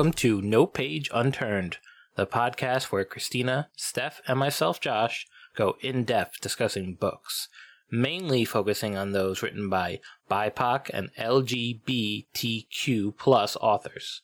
[0.00, 1.76] welcome to No Page Unturned,
[2.14, 7.48] the podcast where Christina, Steph, and myself, Josh, go in depth discussing books,
[7.90, 14.22] mainly focusing on those written by BIPOC and LGBTQ plus authors.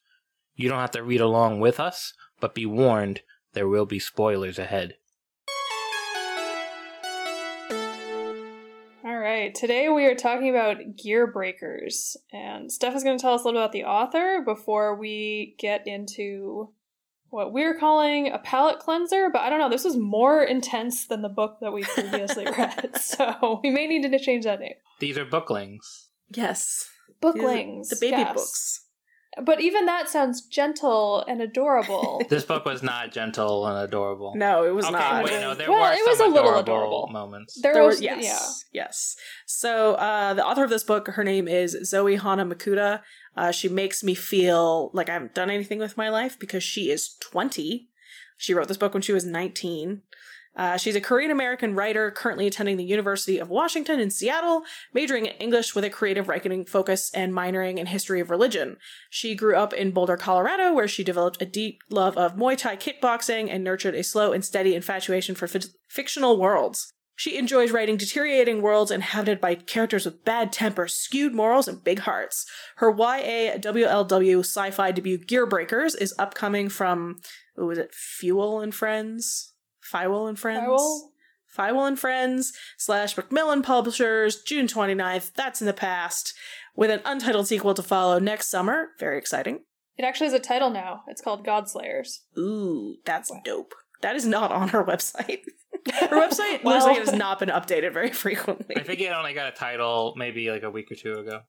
[0.54, 3.20] You don't have to read along with us, but be warned,
[3.52, 4.94] there will be spoilers ahead.
[9.36, 13.44] Right, today we are talking about Gearbreakers, and Steph is going to tell us a
[13.44, 16.70] little about the author before we get into
[17.28, 19.28] what we're calling a palate cleanser.
[19.30, 22.96] But I don't know, this was more intense than the book that we previously read,
[22.96, 24.76] so we may need to change that name.
[25.00, 26.08] These are booklings.
[26.34, 26.88] Yes.
[27.20, 28.34] Booklings, The baby yes.
[28.34, 28.85] books.
[29.44, 32.22] But even that sounds gentle and adorable.
[32.30, 34.32] This book was not gentle and adorable.
[34.34, 35.24] No, it was okay, not.
[35.24, 37.08] wait, no, there Well, were it was some a little adorable, adorable.
[37.12, 37.60] moments.
[37.60, 38.82] there, There was, was, yes, yeah.
[38.84, 39.16] yes.
[39.46, 43.02] So uh, the author of this book, her name is Zoe Hana Mikuta.
[43.36, 46.90] Uh, she makes me feel like I haven't done anything with my life because she
[46.90, 47.88] is 20.
[48.38, 50.02] She wrote this book when she was 19.
[50.56, 54.62] Uh, she's a Korean American writer currently attending the University of Washington in Seattle,
[54.94, 58.78] majoring in English with a creative writing focus and minoring in history of religion.
[59.10, 62.76] She grew up in Boulder, Colorado, where she developed a deep love of Muay Thai
[62.76, 66.92] kickboxing and nurtured a slow and steady infatuation for fi- fictional worlds.
[67.18, 72.00] She enjoys writing deteriorating worlds inhabited by characters with bad tempers, skewed morals, and big
[72.00, 72.44] hearts.
[72.76, 77.20] Her YA WLW sci fi debut Gearbreakers is upcoming from,
[77.54, 79.54] what was it, Feiwel and Friends?
[79.92, 80.66] Feiwel and Friends?
[80.68, 81.00] Feiwel?
[81.56, 85.32] Feiwel and Friends slash Macmillan Publishers, June 29th.
[85.34, 86.34] That's in the past.
[86.74, 88.88] With an untitled sequel to follow next summer.
[88.98, 89.60] Very exciting.
[89.96, 91.02] It actually has a title now.
[91.08, 92.18] It's called Godslayers.
[92.38, 93.74] Ooh, that's dope.
[94.02, 95.40] That is not on her website.
[96.00, 98.76] Her website Well- looks like it has not been updated very frequently.
[98.76, 101.40] I think it only got a title maybe like a week or two ago.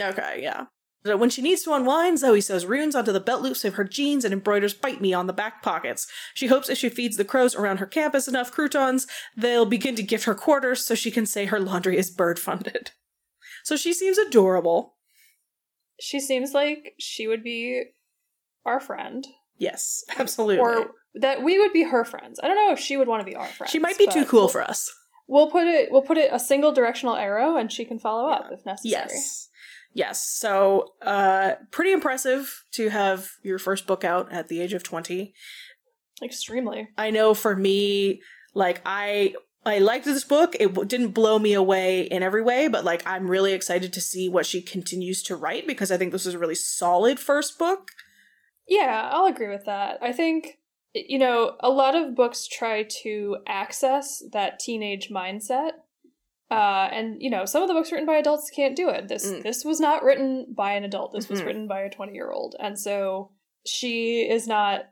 [0.00, 0.64] Okay, yeah.
[1.04, 3.84] So when she needs to unwind, Zoe sews runes onto the belt loops of her
[3.84, 6.06] jeans and embroiders bite me on the back pockets.
[6.34, 9.06] She hopes if she feeds the crows around her campus enough croutons,
[9.36, 12.90] they'll begin to give her quarters so she can say her laundry is bird funded.
[13.64, 14.96] So she seems adorable.
[16.00, 17.84] She seems like she would be
[18.66, 19.26] our friend.
[19.56, 20.58] Yes, absolutely.
[20.58, 22.40] Or that we would be her friends.
[22.42, 23.70] I don't know if she would want to be our friend.
[23.70, 24.90] she might be too cool for us.
[25.28, 28.48] We'll put it we'll put it a single directional arrow and she can follow up
[28.50, 29.06] if necessary.
[29.08, 29.48] Yes.
[29.92, 30.24] Yes.
[30.24, 35.34] So, uh, pretty impressive to have your first book out at the age of 20.
[36.22, 36.88] Extremely.
[36.96, 38.20] I know for me,
[38.54, 39.34] like I
[39.64, 40.56] I liked this book.
[40.58, 44.28] It didn't blow me away in every way, but like I'm really excited to see
[44.28, 47.90] what she continues to write because I think this is a really solid first book.
[48.68, 49.98] Yeah, I'll agree with that.
[50.02, 50.58] I think
[50.94, 55.72] you know, a lot of books try to access that teenage mindset.
[56.50, 59.08] Uh, and you know, some of the books written by adults can't do it.
[59.08, 59.42] This Mm.
[59.42, 61.12] this was not written by an adult.
[61.12, 61.46] This was Mhm.
[61.46, 62.56] written by a 20-year-old.
[62.58, 63.30] And so
[63.66, 64.86] she is not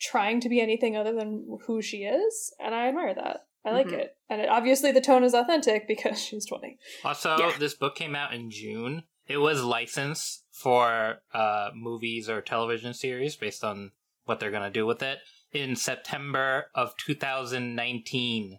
[0.00, 3.46] trying to be anything other than who she is, and I admire that.
[3.64, 3.94] I like Mhm.
[3.98, 4.16] it.
[4.28, 6.78] And it, obviously the tone is authentic because she's 20.
[7.04, 7.56] Also, Yeah.
[7.58, 9.04] this book came out in June.
[9.26, 13.92] It was licensed for uh, movies or television series based on
[14.24, 15.18] what they're going to do with it
[15.52, 18.58] in September of 2019.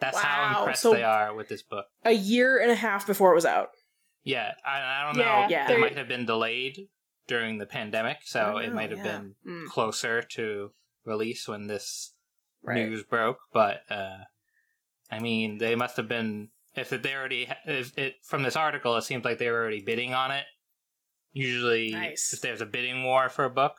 [0.00, 1.86] That's how impressed so- they are with this book.
[2.04, 3.68] A year and a half before it was out.
[4.22, 5.46] Yeah, I, I don't Yeah, know.
[5.48, 5.70] Yeah.
[5.72, 6.88] It might have been delayed
[7.26, 9.18] during the pandemic, so I it know, might have yeah.
[9.18, 9.66] been Mm.
[9.68, 10.72] closer to
[11.04, 12.14] release when this
[12.62, 12.76] Right.
[12.86, 13.38] news broke.
[13.52, 14.24] But uh,
[15.10, 18.94] I mean, they must have been if they already if it from this article.
[18.96, 20.44] It seems like they were already bidding on it.
[21.32, 22.32] Usually, Nice.
[22.34, 23.76] if there's a bidding war for a book,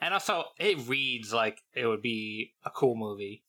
[0.00, 3.42] and also it reads like it would be a cool movie.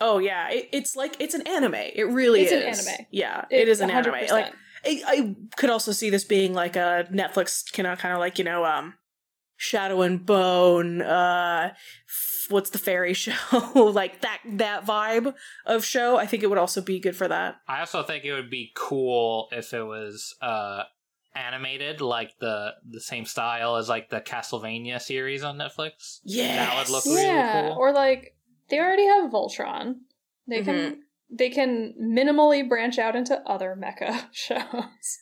[0.00, 1.74] Oh yeah, it, it's like it's an anime.
[1.74, 2.52] It really is.
[2.52, 3.06] It's an anime.
[3.10, 4.14] Yeah, it is an anime.
[4.14, 4.30] 100%.
[4.30, 4.52] Like
[4.84, 8.38] I, I could also see this being like a Netflix kind of kind of like
[8.38, 8.94] you know um
[9.56, 13.34] Shadow and Bone uh f- what's the fairy show
[13.74, 15.34] like that that vibe
[15.66, 18.32] of show I think it would also be good for that I also think it
[18.32, 20.84] would be cool if it was uh
[21.34, 26.18] animated like the the same style as like the Castlevania series on Netflix.
[26.24, 27.54] Yeah, that would look Yes.
[27.54, 27.76] really cool.
[27.78, 28.34] or like
[28.70, 29.96] they already have Voltron.
[30.48, 31.00] They can Mm-hmm.
[31.30, 35.18] they can minimally branch out into other mecha shows.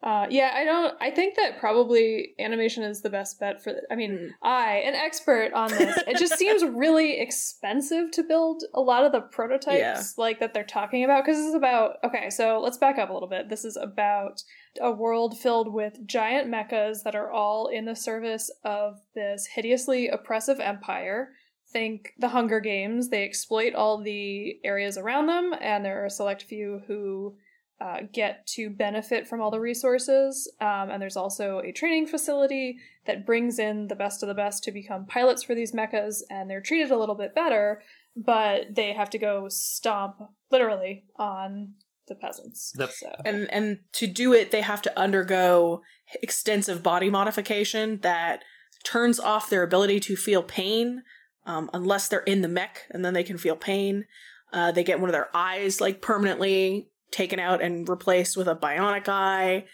[0.00, 0.94] Uh, yeah, I don't.
[1.00, 3.72] I think that probably animation is the best bet for.
[3.90, 4.28] I mean, Mm.
[4.44, 9.10] I, an expert on this, it just seems really expensive to build a lot of
[9.10, 10.00] the prototypes Yeah.
[10.16, 11.24] like that they're talking about.
[11.24, 11.96] Because this is about.
[12.04, 13.48] Okay, so let's back up a little bit.
[13.48, 14.40] This is about
[14.80, 20.06] a world filled with giant mechas that are all in the service of this hideously
[20.06, 21.30] oppressive empire.
[21.72, 23.08] Think the Hunger Games.
[23.10, 27.36] They exploit all the areas around them, and there are a select few who
[27.80, 30.50] uh, get to benefit from all the resources.
[30.60, 34.64] Um, and there's also a training facility that brings in the best of the best
[34.64, 37.82] to become pilots for these mechas, and they're treated a little bit better,
[38.16, 40.16] but they have to go stomp
[40.50, 41.74] literally on
[42.08, 42.72] the peasants.
[42.74, 43.12] The- so.
[43.24, 45.82] and and to do it they have to undergo
[46.22, 48.42] extensive body modification that
[48.82, 51.02] turns off their ability to feel pain
[51.48, 54.04] um, unless they're in the mech and then they can feel pain.
[54.52, 58.54] Uh, they get one of their eyes like permanently taken out and replaced with a
[58.54, 59.64] bionic eye.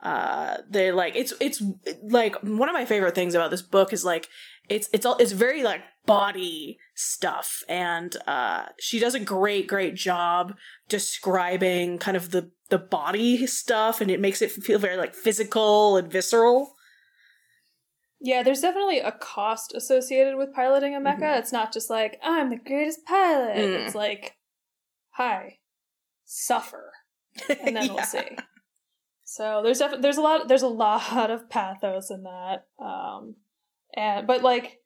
[0.00, 1.62] Uh, they like it's it's
[2.02, 4.28] like one of my favorite things about this book is like
[4.68, 7.62] it's it's all it's very like body stuff.
[7.68, 10.54] And uh she does a great great job
[10.88, 15.96] describing kind of the the body stuff and it makes it feel very like physical
[15.96, 16.73] and visceral
[18.20, 21.20] Yeah, there's definitely a cost associated with piloting a mecha.
[21.20, 21.38] Mhm.
[21.38, 23.56] It's not just like, I'm the greatest pilot.
[23.56, 23.84] Mm.
[23.84, 24.36] It's like,
[25.10, 25.58] hi,
[26.24, 26.92] suffer.
[27.48, 27.92] And then Yeah.
[27.94, 28.36] we'll see.
[29.24, 32.66] So there's def- there's a lot there's a lot of pathos in that.
[32.78, 33.36] Um
[33.96, 34.78] and but like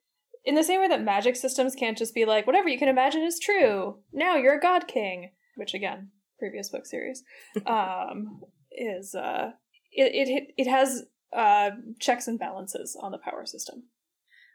[0.44, 3.22] in the same way that magic systems can't just be like whatever you can imagine
[3.22, 3.98] is true.
[4.12, 7.22] Now you're a god king, which again, previous book series,
[7.66, 8.40] um
[8.72, 9.50] is uh
[9.92, 11.02] it it it has
[11.36, 11.70] uh
[12.00, 13.84] checks and balances on the power system.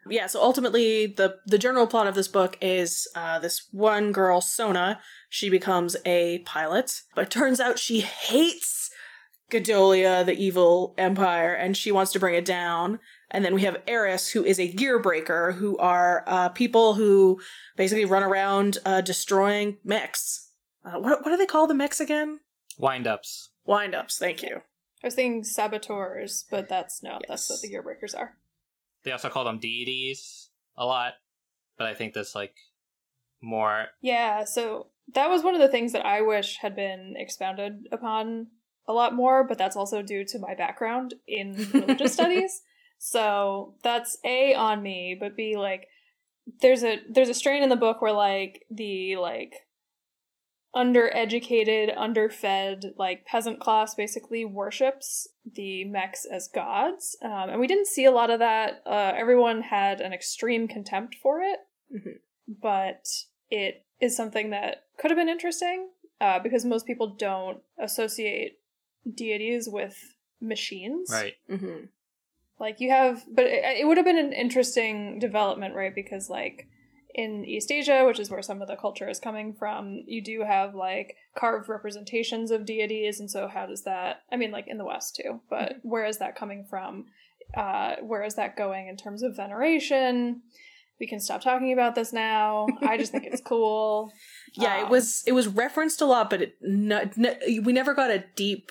[0.08, 4.40] yeah so ultimately the the general plot of this book is uh this one girl
[4.40, 8.90] sona she becomes a pilot but it turns out she hates
[9.50, 12.98] Godolia, the evil empire, and she wants to bring it down.
[13.30, 17.40] And then we have Eris, who is a gear breaker, who are uh, people who
[17.76, 20.50] basically run around uh, destroying mechs.
[20.84, 22.40] Uh, what, what do they call the mechs again?
[22.78, 23.50] Wind ups.
[23.66, 24.62] Windups, thank you.
[25.04, 28.38] I was thinking saboteurs, but that's no, that's what the gear breakers are.
[29.02, 30.48] They also call them deities
[30.78, 31.12] a lot,
[31.76, 32.54] but I think that's like
[33.42, 33.88] more.
[34.00, 38.46] Yeah, so that was one of the things that I wish had been expounded upon
[38.88, 42.62] a lot more, but that's also due to my background in religious studies.
[42.96, 45.86] So that's A on me, but B like
[46.62, 49.63] there's a there's a strain in the book where like the like
[50.74, 57.16] undereducated, underfed, like peasant class basically worships the mechs as gods.
[57.22, 58.82] Um, and we didn't see a lot of that.
[58.86, 61.60] Uh, everyone had an extreme contempt for it,
[61.94, 62.18] Mhm.
[62.48, 63.06] but
[63.50, 65.90] it is something that could have been interesting
[66.20, 68.58] uh, because most people don't associate
[69.12, 71.10] deities with machines.
[71.10, 71.34] Right.
[71.48, 71.84] hmm
[72.58, 75.94] Like you have, but it, it would have been an interesting development, right?
[75.94, 76.68] Because like
[77.14, 80.42] in East Asia, which is where some of the culture is coming from, you do
[80.46, 84.22] have like carved representations of deities, and so how does that?
[84.32, 87.06] I mean, like in the West too, but where is that coming from?
[87.56, 90.42] Uh, where is that going in terms of veneration?
[91.00, 92.66] We can stop talking about this now.
[92.82, 94.12] I just think it's cool.
[94.54, 97.94] Yeah, it Um, was it was referenced a lot, but it n- n- we never
[97.94, 98.70] got a deep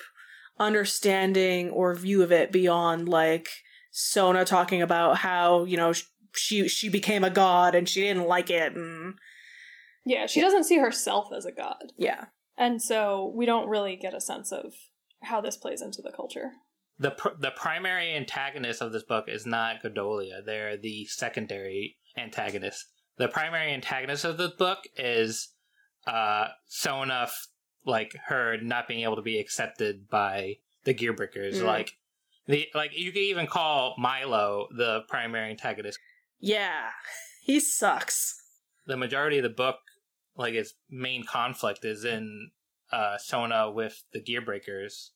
[0.58, 3.48] understanding or view of it beyond like
[3.90, 5.92] Sona talking about how you know
[6.36, 9.14] she she became a god and she didn't like it, and
[10.04, 11.92] Yeah, she doesn't see herself as a god.
[11.96, 12.26] yeah,
[12.56, 14.74] And so we don't really get a sense of
[15.22, 16.52] how this plays into the culture.
[16.98, 20.44] The pr- the primary antagonist of this book is not Godolia.
[20.44, 22.86] They're the secondary antagonist.
[23.16, 25.54] The primary antagonist of the book is
[26.06, 27.48] uh Sona, f-
[27.86, 31.54] like her not being able to be accepted by the Gearbreakers.
[31.56, 31.64] Mm.
[31.64, 31.92] Like
[32.46, 35.98] the like you could even call Milo the primary antagonist.
[36.44, 36.90] Yeah,
[37.42, 38.36] he sucks.
[38.86, 39.76] The majority of the book,
[40.36, 42.50] like its main conflict, is in
[42.92, 45.10] uh Sona with the Gearbreakers,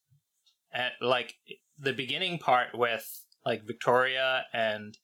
[0.72, 1.34] and like
[1.78, 4.96] the beginning part with like Victoria and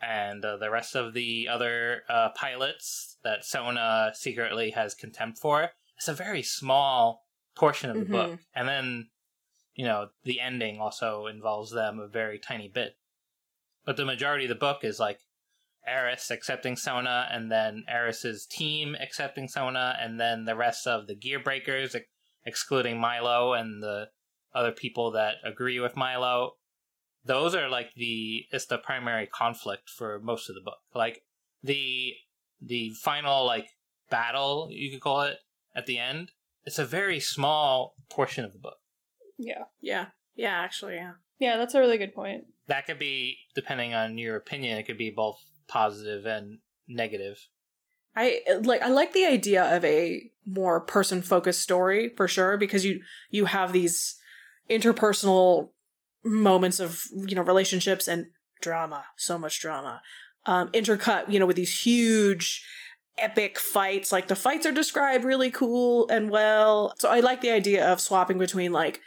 [0.00, 5.70] and uh, the rest of the other uh, pilots that Sona secretly has contempt for.
[5.96, 7.24] It's a very small
[7.54, 8.10] portion of the Mhm.
[8.10, 9.10] book, and then
[9.74, 12.98] you know the ending also involves them a very tiny bit.
[13.84, 15.20] But the majority of the book is like
[15.86, 21.14] Eris accepting Sona, and then Eris's team accepting Sona, and then the rest of the
[21.14, 22.06] Gear Breakers, ex-
[22.44, 24.08] excluding Milo and the
[24.54, 26.52] other people that agree with Milo.
[27.24, 30.78] Those are like the it's the primary conflict for most of the book.
[30.94, 31.22] Like
[31.62, 32.14] the
[32.60, 33.68] the final like
[34.10, 35.38] battle you could call it
[35.74, 36.32] at the end.
[36.64, 38.76] It's a very small portion of the book.
[39.38, 39.64] Yeah.
[39.80, 41.12] Yeah, yeah, actually, yeah.
[41.38, 42.44] Yeah, that's a really good point.
[42.68, 44.78] That could be depending on your opinion.
[44.78, 45.38] It could be both
[45.72, 47.48] positive and negative.
[48.14, 52.84] I like I like the idea of a more person focused story for sure because
[52.84, 53.00] you
[53.30, 54.16] you have these
[54.68, 55.70] interpersonal
[56.24, 58.26] moments of you know relationships and
[58.60, 60.00] drama so much drama
[60.46, 62.64] um intercut you know with these huge
[63.18, 64.12] epic fights.
[64.12, 66.94] Like the fights are described really cool and well.
[66.98, 69.00] So I like the idea of swapping between like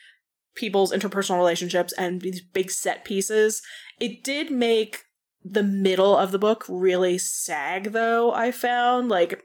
[0.55, 3.61] people's interpersonal relationships and these big set pieces.
[3.99, 5.03] It did make
[5.45, 9.09] the middle of the book really sag though, I found.
[9.09, 9.43] Like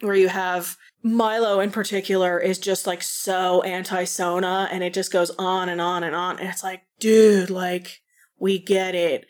[0.00, 5.12] where you have Milo in particular is just like so anti Sona and it just
[5.12, 6.40] goes on and on and on.
[6.40, 8.02] And it's like, dude, like,
[8.38, 9.26] we get it.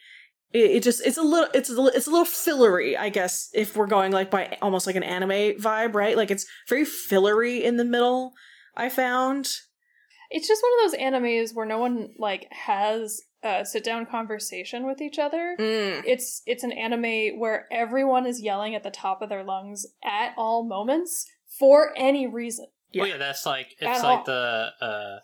[0.52, 3.76] It, it just it's a little it's a, it's a little fillery, I guess, if
[3.76, 6.16] we're going like by almost like an anime vibe, right?
[6.16, 8.32] Like it's very fillery in the middle,
[8.74, 9.50] I found.
[10.30, 14.86] It's just one of those animes where no one like has a sit down conversation
[14.86, 15.56] with each other.
[15.58, 16.02] Mm.
[16.06, 20.32] It's it's an anime where everyone is yelling at the top of their lungs at
[20.36, 21.26] all moments
[21.58, 22.66] for any reason.
[22.94, 23.14] Well, Yeah.
[23.14, 24.24] yeah, that's like it's At like all.
[24.24, 25.18] the uh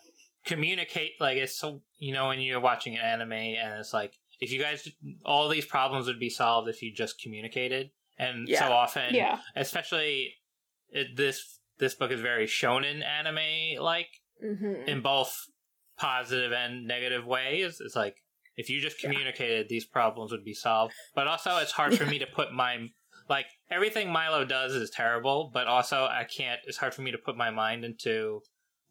[0.45, 4.51] communicate like it's so you know when you're watching an anime and it's like if
[4.51, 4.87] you guys
[5.25, 8.59] all these problems would be solved if you just communicated and Yeah.
[8.67, 9.39] so often yeah.
[9.55, 10.33] especially
[10.89, 14.07] it, this this book is very shonen anime like
[14.43, 14.87] Mm-hmm.
[14.87, 15.47] in both
[15.99, 18.15] positive and negative ways it's like
[18.55, 19.09] if you just Yeah.
[19.09, 22.87] communicated these problems would be solved but also it's hard for me to put my
[23.29, 26.59] like everything Milo does is terrible, but also I can't.
[26.65, 28.41] It's hard for me to put my mind into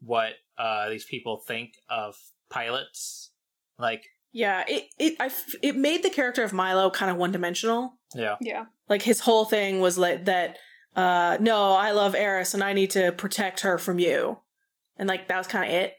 [0.00, 2.14] what uh, these people think of
[2.48, 3.32] pilots.
[3.80, 7.32] Like, Yeah, it it I f- it made the character of Milo kind of one
[7.32, 7.94] dimensional.
[8.14, 8.66] yeah, Yeah.
[8.88, 10.56] Like his whole thing was like that.
[10.96, 14.38] Uh, no, I love Eris and I need to protect her from you,
[14.96, 15.94] and like that was kind of it.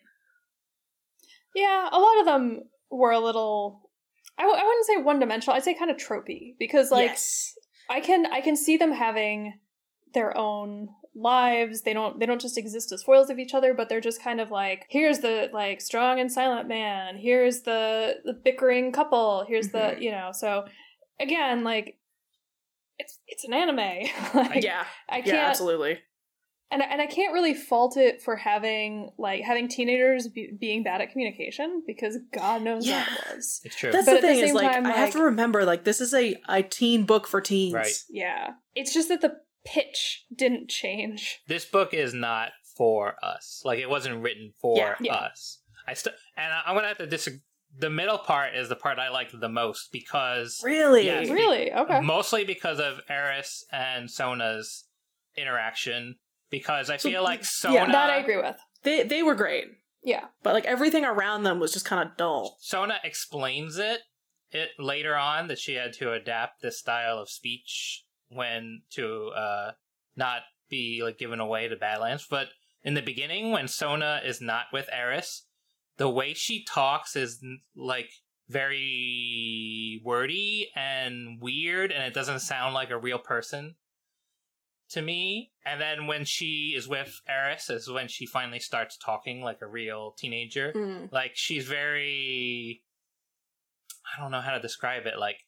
[1.55, 3.89] Yeah, a lot of them were a little
[4.37, 5.55] I, w- I wouldn't say one dimensional.
[5.55, 7.53] I'd say kind of tropey because like yes.
[7.89, 9.59] I can I can see them having
[10.13, 11.81] their own lives.
[11.81, 14.39] They don't they don't just exist as foils of each other, but they're just kind
[14.39, 17.17] of like here's the like strong and silent man.
[17.17, 19.45] Here's the the bickering couple.
[19.47, 20.01] Here's the Mhm.
[20.01, 20.29] you know.
[20.31, 20.65] So
[21.19, 21.97] again, like
[22.97, 23.77] it's it's an anime.
[24.33, 25.99] like, yeah, I can't absolutely.
[26.71, 30.83] And I- and I can't really fault it for having like having teenagers be, being
[30.83, 33.05] bad at communication because God knows Yeah.
[33.05, 33.61] that was.
[33.63, 33.91] it's true.
[33.91, 35.99] That's But the at the is same like time, I have to remember like this
[36.01, 37.73] is a a teen book for teens.
[37.73, 37.93] Right.
[38.09, 41.41] Yeah, it's just that the pitch didn't change.
[41.47, 43.61] this book is not for us.
[43.65, 44.95] Like, it wasn't written for Yeah.
[45.01, 45.15] Yeah.
[45.15, 45.61] us.
[45.85, 47.41] I still, and I- I'm gonna have to disagree.
[47.77, 51.05] The middle part is the part I liked the most because Really?
[51.05, 51.29] Yes.
[51.29, 51.71] Really?
[51.73, 51.99] Okay.
[52.01, 54.88] mostly because of Eris and Sona's
[55.35, 56.15] interaction.
[56.49, 57.75] Because I So, feel like Sona.
[57.75, 58.55] yeah, that I agree with.
[58.83, 59.65] They they were great,
[60.03, 60.25] Yeah.
[60.43, 62.57] but like everything around them was just kind of dull.
[62.61, 64.01] Sona explains it
[64.51, 69.71] it later on that she had to adapt this style of speech when to uh
[70.15, 72.25] not be like given away to Badlands.
[72.29, 72.47] But
[72.83, 75.45] in the beginning, when Sona is not with Eris,
[75.97, 77.43] the way she talks is
[77.75, 78.09] like
[78.47, 83.75] very wordy and weird, and it doesn't sound like a real person
[84.89, 85.51] to me.
[85.65, 89.67] And then when she is with Eris, is when she finally starts talking like a
[89.67, 91.12] real teenager Mm.
[91.12, 92.84] like she's very
[94.17, 95.46] i don't know how to describe it like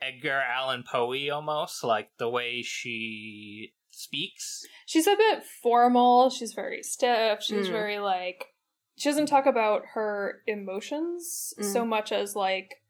[0.00, 6.28] edgar allan poe almost like the way she speaks She's a bit formal.
[6.30, 7.42] She's very stiff.
[7.42, 7.72] She's Mm.
[7.72, 8.52] very like
[8.98, 11.72] she doesn't talk about her emotions Mm.
[11.72, 12.82] so much as like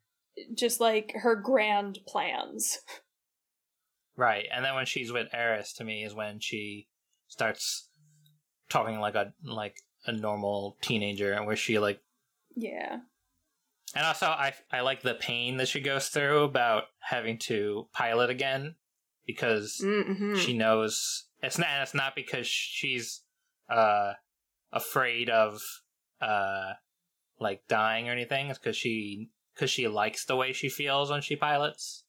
[0.52, 2.78] just like her grand plans.
[4.16, 6.86] right and then when she's with eris to me is when she
[7.28, 7.88] starts
[8.68, 12.00] talking like a like a normal teenager and where she like
[12.54, 12.98] Yeah.
[13.94, 18.30] and also i i like the pain that she goes through about having to pilot
[18.30, 18.74] again
[19.26, 20.36] because Mm-hmm.
[20.36, 23.22] she knows it's not and it's not because she's
[23.68, 24.12] uh
[24.72, 25.60] afraid of
[26.20, 26.72] uh
[27.38, 31.20] like dying or anything it's because she because she likes the way she feels when
[31.20, 32.04] she pilots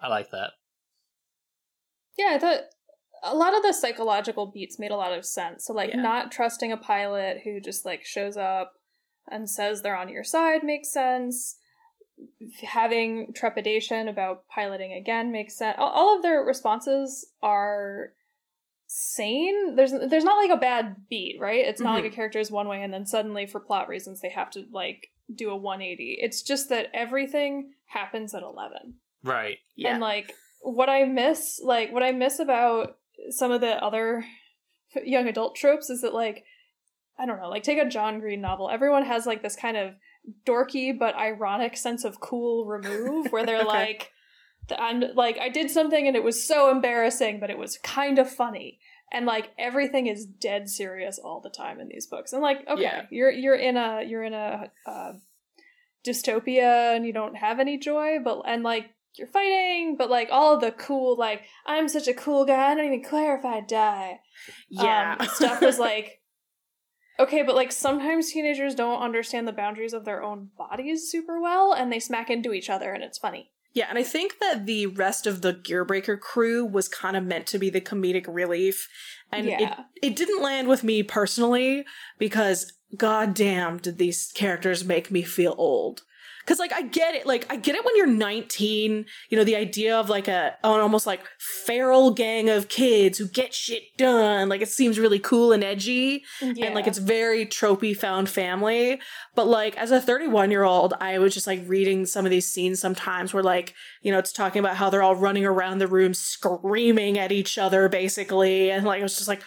[0.00, 0.50] i like that
[2.18, 2.60] Yeah, I thought
[3.22, 5.64] a lot of the psychological beats made a lot of sense.
[5.66, 6.02] So like Yeah.
[6.02, 8.74] not trusting a pilot who just like shows up
[9.30, 11.56] and says they're on your side makes sense.
[12.62, 15.76] Having trepidation about piloting again makes sense.
[15.78, 18.12] All- All of their responses are
[18.86, 19.76] sane.
[19.76, 21.64] There's there's not like a bad beat, right?
[21.64, 22.02] It's not Mhm.
[22.02, 24.66] like a character is one way and then suddenly for plot reasons they have to
[24.72, 26.18] like do a 180.
[26.20, 28.98] It's just that everything happens at 11.
[29.24, 29.90] right yeah.
[29.92, 30.32] And like
[30.74, 32.96] what I miss, like what I miss about
[33.30, 34.24] some of the other
[35.04, 36.44] young adult tropes is that like
[37.18, 38.70] I don't know, like take a John Green novel.
[38.70, 39.94] Everyone has like this kind of
[40.46, 43.66] dorky but ironic sense of cool remove where they're Okay.
[43.66, 44.12] like
[44.78, 48.30] I'm like I did something and it was so embarrassing but it was kind of
[48.30, 48.78] funny.
[49.10, 52.32] And like everything is dead serious all the time in these books.
[52.34, 53.02] And like okay, Yeah.
[53.10, 55.12] you're you're in a you're in a uh,
[56.06, 58.86] dystopia and you don't have any joy, but and like
[59.18, 62.70] you're fighting, but like all the cool, like I'm such a cool guy.
[62.70, 64.20] I don't even care if I die.
[64.70, 65.16] Yeah.
[65.18, 66.20] um, stuff was like
[67.20, 71.72] okay, but like sometimes teenagers don't understand the boundaries of their own bodies super well,
[71.72, 73.50] and they smack into each other, and it's funny.
[73.74, 77.46] Yeah, and I think that the rest of the Gearbreaker crew was kind of meant
[77.48, 78.88] to be the comedic relief.
[79.30, 79.80] And Yeah.
[79.96, 81.84] it, it didn't land with me personally
[82.18, 86.02] because goddamn did these characters make me feel old.
[86.48, 89.54] Cause like I get it, like I get it when you're 19, you know, the
[89.56, 94.48] idea of like a an almost like feral gang of kids who get shit done.
[94.48, 96.66] Like it seems really cool and edgy Yeah.
[96.66, 98.98] and like it's very tropey found family
[99.34, 102.48] but like as a 31 year old i was just like reading some of these
[102.48, 105.86] scenes sometimes where like you know it's talking about how they're all running around the
[105.86, 109.42] room screaming at each other basically and like it was just like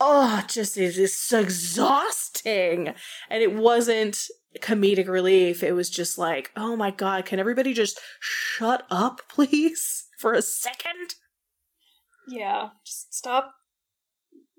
[0.00, 2.94] oh just it is exhausting
[3.30, 4.26] and it wasn't
[4.60, 10.06] comedic relief it was just like oh my god can everybody just shut up please
[10.18, 11.14] for a second
[12.28, 13.54] Yeah, just stop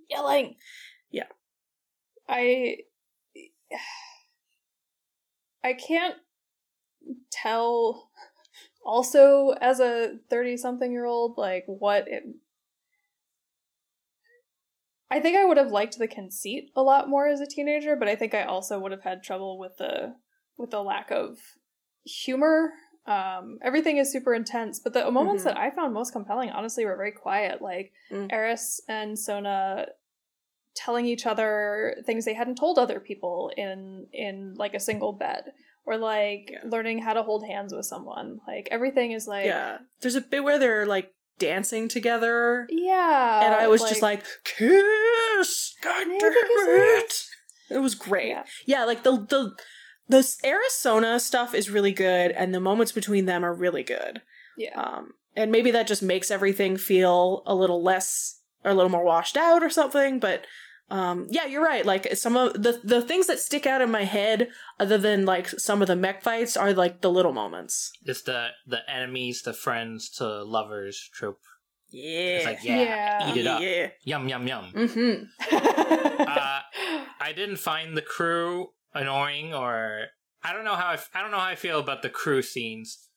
[0.10, 0.56] yelling.
[1.10, 1.28] Yeah.
[2.28, 2.78] I
[5.63, 6.16] I can't
[7.32, 8.10] tell
[8.86, 12.24] also as a 30 something year old like what it
[15.13, 18.08] I think I would have liked the conceit a lot more as a teenager, but
[18.08, 20.15] I think I also would have had trouble with the
[20.58, 21.38] with the lack of
[22.03, 22.72] humor.
[23.05, 25.46] Um, everything is super intense, but the moments Mhm.
[25.48, 27.62] that I found most compelling, honestly, were very quiet.
[27.62, 28.32] Like Mm.
[28.32, 29.88] Eris and Sona
[30.75, 35.53] telling each other things they hadn't told other people in in like a single bed,
[35.86, 36.62] or like Yeah.
[36.65, 38.41] learning how to hold hands with someone.
[38.48, 43.54] Like everything is like yeah there's a bit where they're like dancing together yeah, and
[43.56, 47.24] I was just like, kiss, god damn it.
[47.70, 48.30] It was great.
[48.30, 48.44] Yeah.
[48.66, 49.56] Yeah, like the the
[50.10, 54.22] the Arizona stuff is really good, and the moments between them are really good.
[54.58, 58.91] yeah, Um, and maybe that just makes everything feel a little less or a little
[58.91, 60.19] more washed out or something.
[60.19, 60.46] But
[60.89, 61.86] um, yeah, you're right.
[61.86, 65.48] Like some of the the things that stick out in my head, other than like
[65.50, 67.91] some of the mech fights, are like the little moments.
[68.04, 71.39] It's the the enemies the friends to lovers trope.
[71.89, 72.12] Yeah.
[72.38, 73.32] It's like yeah, Yeah.
[73.32, 73.62] eat it up.
[73.62, 73.88] Yeah.
[74.04, 74.72] Yum yum yum.
[74.76, 75.24] Mm-hmm.
[76.19, 76.60] Uh,
[77.19, 80.06] I didn't find the crew annoying or
[80.43, 82.41] I don't know how I, f- I don't know how I feel about the crew
[82.41, 83.10] scenes.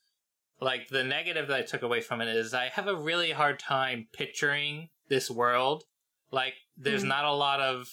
[0.61, 3.59] Like the negative that I took away from it is I have a really hard
[3.59, 5.85] time picturing this world.
[6.31, 7.09] Like there's Mhm.
[7.09, 7.89] not a lot of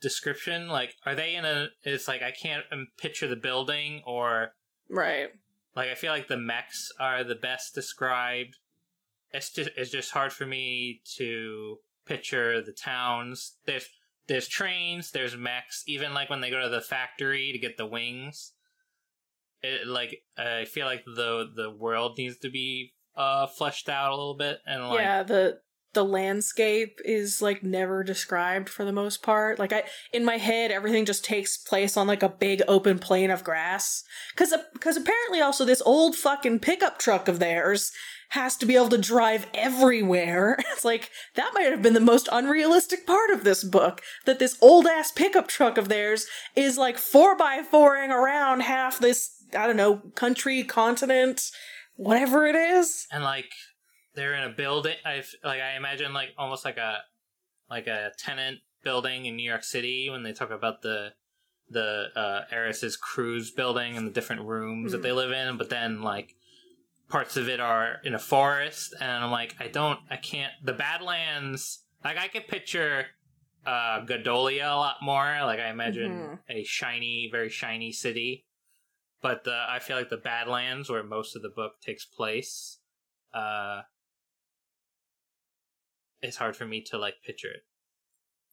[0.00, 0.68] description.
[0.68, 1.68] Like are they in a?
[1.82, 4.54] It's like I can't um, picture the building or
[4.88, 5.30] Right.
[5.74, 8.56] like I feel like the mechs are the best described.
[9.32, 13.56] It's just it's just hard for me to picture the towns.
[13.64, 13.88] There's
[14.26, 15.82] there's trains, there's mechs.
[15.86, 18.52] Even like when they go to the factory to get the wings,
[19.62, 24.16] it like I feel like the the world needs to be uh fleshed out a
[24.16, 25.60] little bit and like yeah the
[25.94, 29.58] the landscape is like never described for the most part.
[29.58, 33.30] Like i in my head everything just takes place on like a big open plain
[33.30, 34.04] of grass.
[34.34, 37.92] Because because apparently also this old fucking pickup truck of theirs
[38.30, 40.58] has to be able to drive everywhere.
[40.72, 44.56] It's like that might have been the most unrealistic part of this book that this
[44.60, 46.26] old ass pickup truck of theirs
[46.56, 51.50] is like four by fouring around half this i don't know country continent
[51.96, 53.06] whatever it is.
[53.10, 53.52] And like
[54.14, 54.96] they're in a building.
[55.04, 56.98] I like I imagine like almost like a
[57.70, 61.12] like a tenant building in New York City when they talk about the
[61.70, 65.02] the uh Eris's crew's building and the different rooms that Mhm.
[65.04, 66.34] they live in, but then like
[67.08, 70.72] parts of it are in a forest, and I'm like I don't I can't the
[70.72, 73.06] Badlands like I could picture
[73.64, 75.38] uh Godolia a lot more.
[75.44, 76.38] Like I imagine Mhm.
[76.48, 78.44] a shiny, very shiny city.
[79.20, 82.80] But the, I feel like the Badlands, where most of the book takes place,
[83.32, 83.82] uh,
[86.22, 87.64] it's hard for me to like picture it.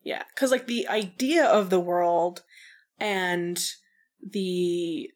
[0.03, 2.43] Yeah, because like the idea of the world
[2.99, 3.63] and
[4.25, 5.09] the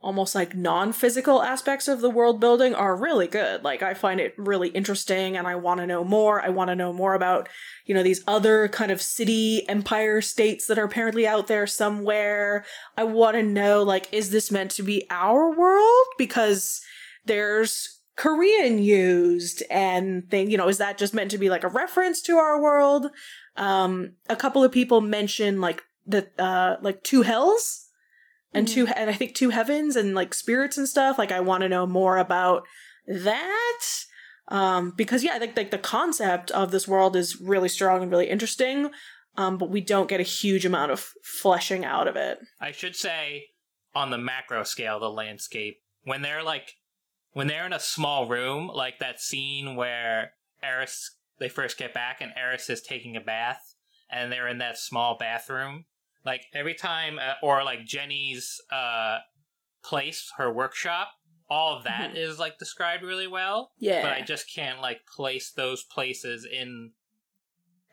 [0.00, 3.62] almost like non-physical aspects of the world building are really good.
[3.62, 6.44] Like I find it really interesting and I want to know more.
[6.44, 7.48] I want to know more about,
[7.86, 12.64] you know, these other kind of city empire states that are apparently out there somewhere.
[12.96, 16.80] I want to know like is this meant to be our world because
[17.24, 21.68] there's Korean used and thing, you know, is that just meant to be like a
[21.68, 23.08] reference to our world?
[23.56, 27.88] Um a couple of people mention like the uh like two hells
[28.52, 31.18] and two and I think two heavens and like spirits and stuff.
[31.18, 32.64] Like I want to know more about
[33.06, 33.80] that.
[34.48, 38.10] Um because yeah, I think like the concept of this world is really strong and
[38.10, 38.90] really interesting.
[39.36, 42.38] Um but we don't get a huge amount of fleshing out of it.
[42.60, 43.46] I should say,
[43.94, 46.74] on the macro scale, the landscape when they're like
[47.32, 52.20] when they're in a small room, like that scene where Eris they first get back
[52.20, 53.74] and Eris is taking a bath
[54.10, 55.86] and they're in that small bathroom.
[56.24, 59.18] Like every time, uh, or like Jenny's uh,
[59.82, 61.08] place, her workshop,
[61.50, 63.72] all of that is like described really well.
[63.78, 64.02] Yeah.
[64.02, 66.92] But I just can't like place those places in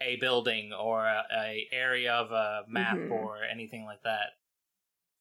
[0.02, 3.12] a building or a, a area of a map Mhm.
[3.12, 4.34] or anything like that.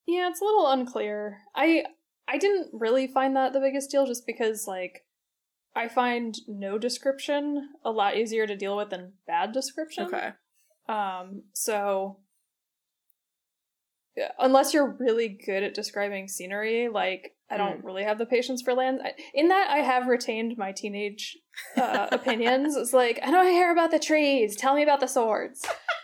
[0.06, 1.38] Yeah, it's a little unclear.
[1.54, 1.84] I
[2.28, 5.04] I didn't really find that the biggest deal just because like
[5.74, 10.06] I find no description a lot easier to deal with than bad description.
[10.06, 10.30] Okay.
[10.88, 12.18] Um so
[14.38, 18.74] unless you're really good at describing scenery, like I don't really have the patience for
[18.74, 19.00] land.
[19.32, 21.38] In that, I have retained my teenage
[21.76, 22.76] uh, opinions.
[22.76, 24.54] It's like I don't care about the trees.
[24.54, 25.64] Tell me about the swords.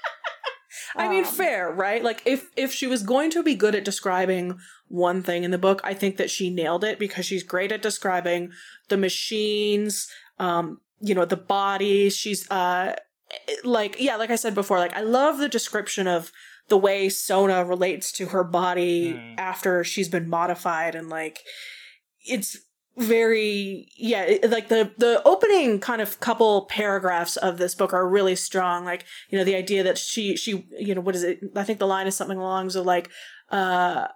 [0.96, 2.02] I mean, Um, fair, right?
[2.02, 5.58] Like if if she was going to be good at describing one thing in the
[5.58, 8.50] book, I think that she nailed it because she's great at describing
[8.88, 12.16] the machines, um, you know, the bodies.
[12.16, 12.94] She's uh
[13.64, 16.30] like yeah, like I said before, like I love the description of
[16.68, 19.34] the way Sona relates to her body Hmm.
[19.38, 21.40] after she's been modified and like
[22.24, 22.56] it's
[22.96, 28.36] very yeah like the the opening kind of couple paragraphs of this book are really
[28.36, 28.84] strong.
[28.84, 31.40] Like you know the idea that she she you know what is it?
[31.56, 33.10] I think the line is something along so like
[33.50, 34.06] uh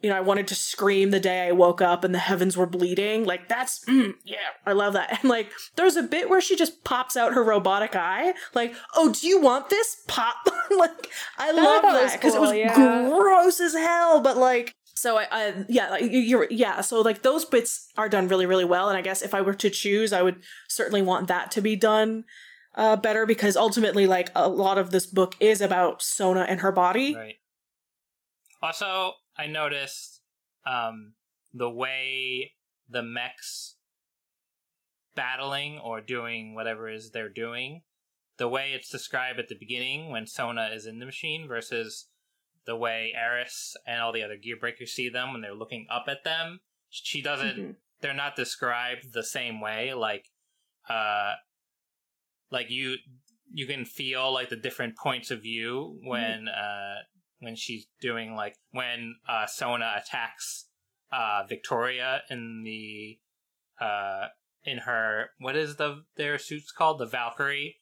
[0.00, 2.66] you know i wanted to scream the day i woke up and the heavens were
[2.66, 3.24] bleeding.
[3.24, 5.10] Like that's mm, yeah i love that.
[5.20, 8.34] And like there's a bit where she just pops out her robotic eye.
[8.54, 10.02] Like oh do you want this?
[10.06, 10.36] Pop.
[10.70, 13.08] Like i love thought it was that because it was yeah.
[13.08, 17.22] gross as hell but like so I, I yeah like you- you're yeah so like
[17.22, 20.12] those bits are done really really well and i guess if i were to choose
[20.12, 20.36] i would
[20.68, 22.24] certainly want that to be done
[22.74, 26.72] uh better because ultimately like a lot of this book is about sona and her
[26.72, 27.34] body Right.
[28.62, 30.20] Also, I noticed
[30.66, 31.14] um,
[31.54, 32.52] the way
[32.90, 33.76] the mechs
[35.14, 37.82] battling or doing whatever it is they're doing,
[38.36, 42.08] the way it's described at the beginning when Sona is in the machine versus
[42.70, 46.22] the way Eris and all the other Gearbreakers see them when they're looking up at
[46.24, 46.60] them.
[46.88, 47.56] She doesn't.
[47.58, 47.76] Mhm.
[48.00, 49.92] They're not described the same way.
[49.92, 50.30] Like,
[50.88, 51.34] uh,
[52.50, 52.96] like you
[53.52, 56.98] you can feel like the different points of view when uh
[57.40, 60.66] when she's doing like when uh Sona attacks
[61.12, 63.18] uh Victoria in the
[63.84, 64.28] uh
[64.64, 67.76] in her what is the their suits called the Valkyrie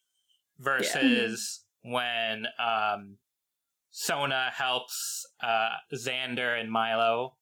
[0.59, 3.19] versus when um
[3.91, 7.37] Sona helps uh Xander and Milo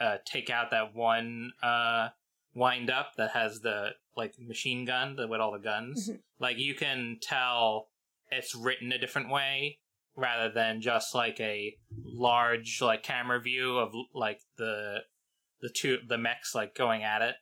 [0.00, 2.08] uh take out that one uh
[2.54, 6.20] wind up that has the like machine gun the, with all the guns Mhm.
[6.38, 7.88] like you can tell
[8.30, 9.78] it's written a different way
[10.14, 14.98] rather than just like a large like camera view of like the
[15.62, 17.36] the two the mechs like going at it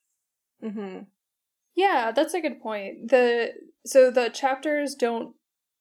[0.63, 0.99] mm-hmm.
[1.77, 3.09] Yeah, that's a good point.
[3.11, 3.53] The
[3.87, 5.35] so the chapters don't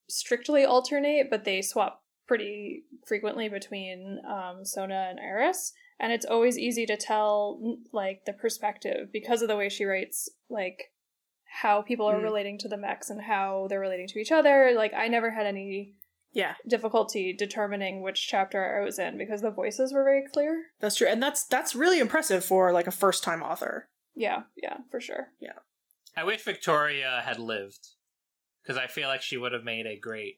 [0.08, 6.56] strictly alternate, but they swap pretty frequently between um, Sona and Eris, and it's always
[6.56, 10.78] easy to tell like the perspective because of the way she writes like
[11.62, 12.22] how people are Mm.
[12.22, 14.72] relating to the mechs and how they're relating to each other.
[14.76, 15.94] Like I never had any
[16.32, 20.52] yeah difficulty determining which chapter I was in because the voices were very clear.
[20.80, 24.76] that's true and that's that's really impressive for like a first time author Yeah, yeah,
[24.92, 25.24] for sure.
[25.40, 25.58] Yeah.
[26.16, 27.84] I wish victoria had lived
[28.62, 30.36] because i feel like she would have made a great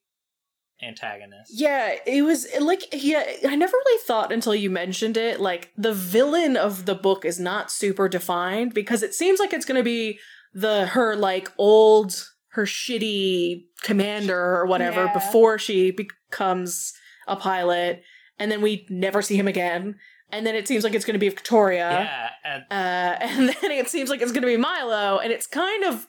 [0.80, 1.50] antagonist.
[1.54, 5.92] Yeah, it was like yeah, I never really thought until you mentioned it like the
[5.92, 9.84] villain of the book is not super defined because it seems like it's going to
[9.84, 10.18] be
[10.54, 15.12] the her like old her shitty commander or whatever Yeah.
[15.14, 16.92] before she becomes
[17.26, 18.02] a pilot
[18.38, 19.96] and then we never see him again
[20.30, 21.88] and then it seems like it's going to be Victoria.
[21.90, 25.46] Yeah and uh and then it seems like it's going to be Milo and it's
[25.46, 26.06] kind of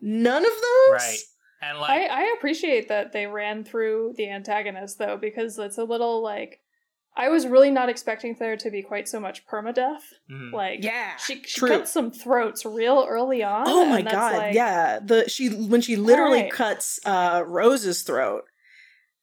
[0.00, 0.90] none of those?
[0.92, 1.18] Right
[1.62, 5.84] and like I, I appreciate that they ran through the antagonist though, because it's a
[5.84, 6.60] little like
[7.16, 10.02] I was really not expecting there to be quite so much permadeath.
[10.30, 10.52] mhm.
[10.52, 11.68] Like yeah she, she true.
[11.68, 13.64] cuts some throats real early on.
[13.66, 15.00] Oh my god, like- yeah.
[15.04, 16.52] The she when she literally Alright.
[16.52, 18.44] cuts uh Rose's throat.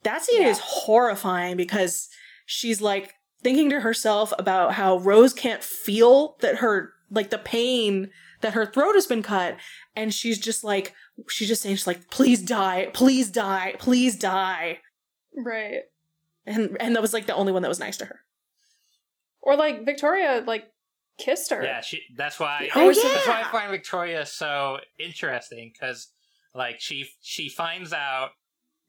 [0.04, 0.50] That scene Yeah.
[0.50, 2.10] is horrifying because
[2.46, 8.10] she's like thinking to herself about how Rose can't feel that her like the pain
[8.42, 9.58] that her throat has been cut
[9.96, 10.94] and she's just like
[11.28, 14.80] she's just saying she's like please die, please die, please die.
[15.36, 15.82] Right.
[16.46, 18.22] And and that was like the only one that was nice to her.
[19.42, 20.66] Or like Victoria like
[21.18, 21.64] kissed her.
[21.64, 22.02] Yeah, she.
[22.16, 22.70] That's why.
[22.76, 23.02] Oh, yeah.
[23.04, 26.10] That's why I find Victoria so interesting because,
[26.54, 28.32] like, she she finds out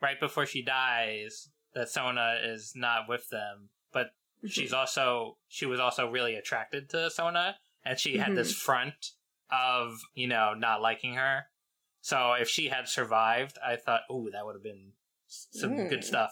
[0.03, 4.47] right before she dies that Sona is not with them, but Mm-hmm.
[4.49, 9.11] she's also she was also really attracted to Sona, and she had this front
[9.51, 11.47] of you know not liking her.
[12.09, 14.93] So if she had survived, I thought, oh, that would have been
[15.27, 15.91] some Mm.
[15.91, 16.31] good stuff.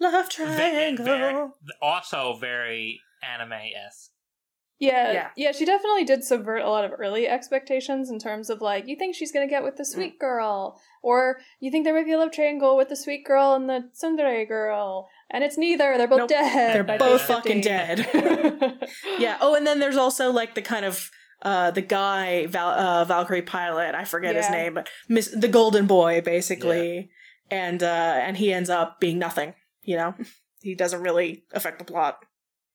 [0.00, 1.04] Love triangle.
[1.04, 1.48] very-
[1.80, 3.52] also very anime
[3.86, 4.10] esque.
[4.80, 5.30] Yeah, Yeah.
[5.36, 8.96] yeah, she definitely did subvert a lot of early expectations in terms of like, you
[8.96, 12.18] think she's gonna get with the sweet girl, or you think there might be a
[12.18, 15.96] love triangle with the sweet girl and the tsundere girl, and it's neither.
[15.98, 16.28] They're both Nope.
[16.30, 16.74] dead.
[16.74, 18.08] They're both fucking dead.
[19.18, 19.36] yeah.
[19.40, 21.10] Oh, and then there's also like the kind of
[21.42, 23.94] uh the guy Val- uh, Valkyrie pilot.
[23.94, 27.10] I forget his name, but Miss the Golden Boy basically,
[27.50, 27.86] and uh
[28.20, 29.54] and he ends up being nothing.
[29.82, 30.14] You know,
[30.60, 32.18] he doesn't really affect the plot.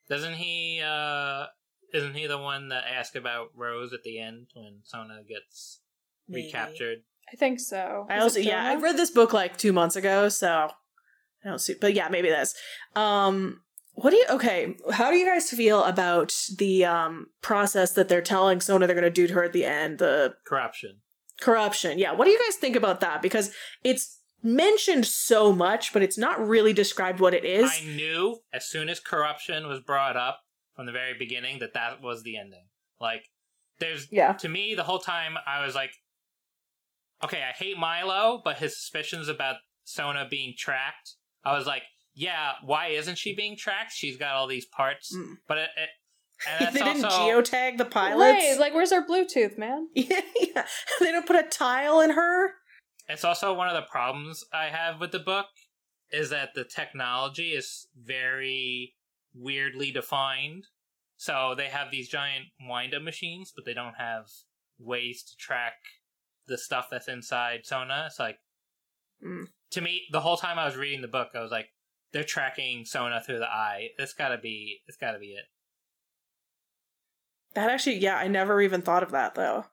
[0.09, 0.81] Doesn't he?
[0.83, 1.45] uh
[1.93, 5.81] Isn't he the one that asked about Rose at the end when Sona gets
[6.27, 6.45] Maybe.
[6.45, 6.99] recaptured?
[7.31, 8.05] I think so.
[8.09, 10.69] I Is also yeah, I read this book like two months ago, so
[11.43, 11.75] I don't see.
[11.79, 12.53] But yeah, maybe this.
[12.95, 13.61] Um,
[13.95, 14.25] what do you?
[14.29, 18.95] Okay, how do you guys feel about the um process that they're telling Sona they're
[18.95, 19.99] going to do to her at the end?
[19.99, 21.01] The Corruption.
[21.41, 21.99] corruption.
[21.99, 23.21] Yeah, what do you guys think about that?
[23.21, 23.51] Because
[23.83, 27.71] it's mentioned so much, but it's not really described what it is.
[27.71, 30.39] I knew as soon as corruption was brought up
[30.75, 32.65] from the very beginning that that was the ending.
[33.01, 33.23] Like,
[33.79, 34.33] there's Yeah.
[34.33, 35.91] to me the whole time I was like,
[37.23, 41.83] okay, I hate Milo, but his suspicions about Sona being tracked, I was like,
[42.15, 43.91] yeah, why isn't she being tracked?
[43.93, 45.35] She's got all these parts, Mm.
[45.47, 45.89] but it, it
[46.49, 48.19] and they didn't also geotag the pilots.
[48.19, 49.89] Right, like where's our Bluetooth, man?
[49.95, 50.65] yeah, yeah.
[50.99, 52.51] they don't put a tile in her.
[53.07, 55.45] it's also one of the problems I have with the book
[56.11, 58.95] is that the technology is very
[59.33, 60.65] weirdly defined.
[61.17, 64.25] So they have these giant wind-up machines, but they don't have
[64.79, 65.73] ways to track
[66.47, 68.03] the stuff that's inside Sona.
[68.07, 68.37] It's like
[69.23, 69.45] Mm.
[69.71, 71.69] to me, the whole time I was reading the book, I was like,
[72.15, 73.89] they're tracking Sona through the eye.
[73.99, 74.79] It's gotta be.
[74.87, 75.43] It's gotta be it.
[77.55, 79.65] That actually, yeah, I never even thought of that though.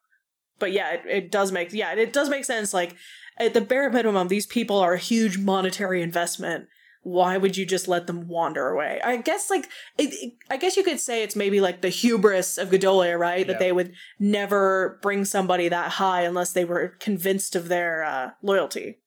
[0.59, 2.75] But yeah, it, it does make yeah, it does make sense.
[2.75, 2.97] Like
[3.39, 6.67] at the bare minimum, these people are a huge monetary investment.
[7.05, 9.01] Why would you just let them wander away?
[9.05, 12.59] I guess like it, it- I guess you could say it's maybe like the hubris
[12.59, 13.47] of Godole, right?
[13.47, 18.31] That they would never bring somebody that high unless they were convinced of their uh,
[18.43, 18.99] loyalty.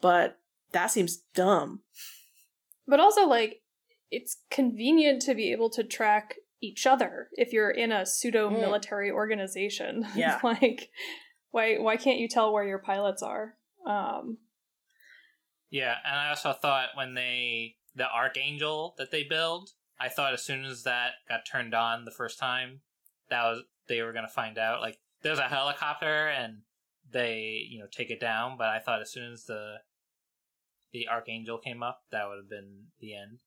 [0.00, 0.38] But
[0.72, 1.82] that seems dumb.
[2.88, 3.60] But also, like,
[4.10, 9.10] it's convenient to be able to track each other if you're in a pseudo military
[9.10, 10.06] organization.
[10.16, 10.40] Yeah.
[10.42, 10.90] like,
[11.50, 13.54] why why can't you tell where your pilots are?
[13.86, 14.38] Um,
[15.70, 19.70] Yeah, and I also thought when they the archangel that they build,
[20.00, 22.80] I thought as soon as that got turned on the first time,
[23.30, 24.80] that was they were gonna find out.
[24.80, 26.62] Like there's a helicopter and
[27.10, 29.76] they you know take it down, but I thought as soon as the
[30.92, 33.40] the archangel came up, that would have been the end.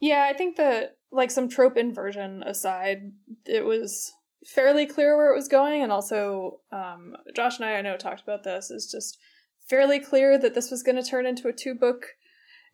[0.00, 3.12] yeah, I think that like some trope inversion aside,
[3.46, 4.12] it was
[4.46, 8.22] fairly clear where it was going, and also um, Josh and I, I know talked
[8.22, 8.70] about this.
[8.70, 9.18] Is just
[9.68, 12.04] fairly clear that this was going to turn into a two book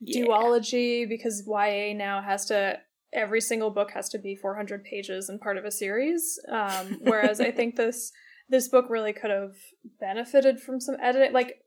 [0.01, 0.25] Yeah.
[0.25, 2.79] duology because YA now has to
[3.15, 7.41] every single book has to be 400 pages and part of a series um, whereas
[7.41, 8.11] I think this
[8.49, 9.55] this book really could have
[10.01, 11.62] benefited from some editing like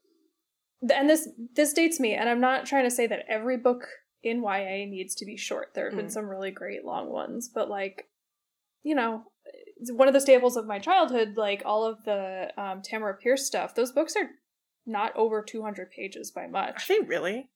[0.81, 3.87] and this this dates me and I'm not trying to say that every book
[4.23, 6.11] in YA needs to be short there have been Mm.
[6.11, 8.05] some really great long ones but like
[8.83, 9.23] you know
[9.93, 13.75] one of the staples of my childhood like all of the um, Tamora Pierce stuff
[13.75, 14.29] those books are
[14.85, 17.49] not over 200 pages by Are much they really?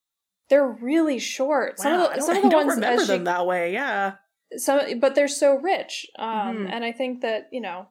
[0.49, 1.77] they're really short.
[1.79, 3.71] Some Wow, of I the some of I the don't ones remember them that way.
[3.73, 4.13] Yeah.
[4.57, 6.07] some, but they're so rich.
[6.17, 6.29] Um,
[6.65, 6.71] Mhm.
[6.71, 7.87] and I think that you know,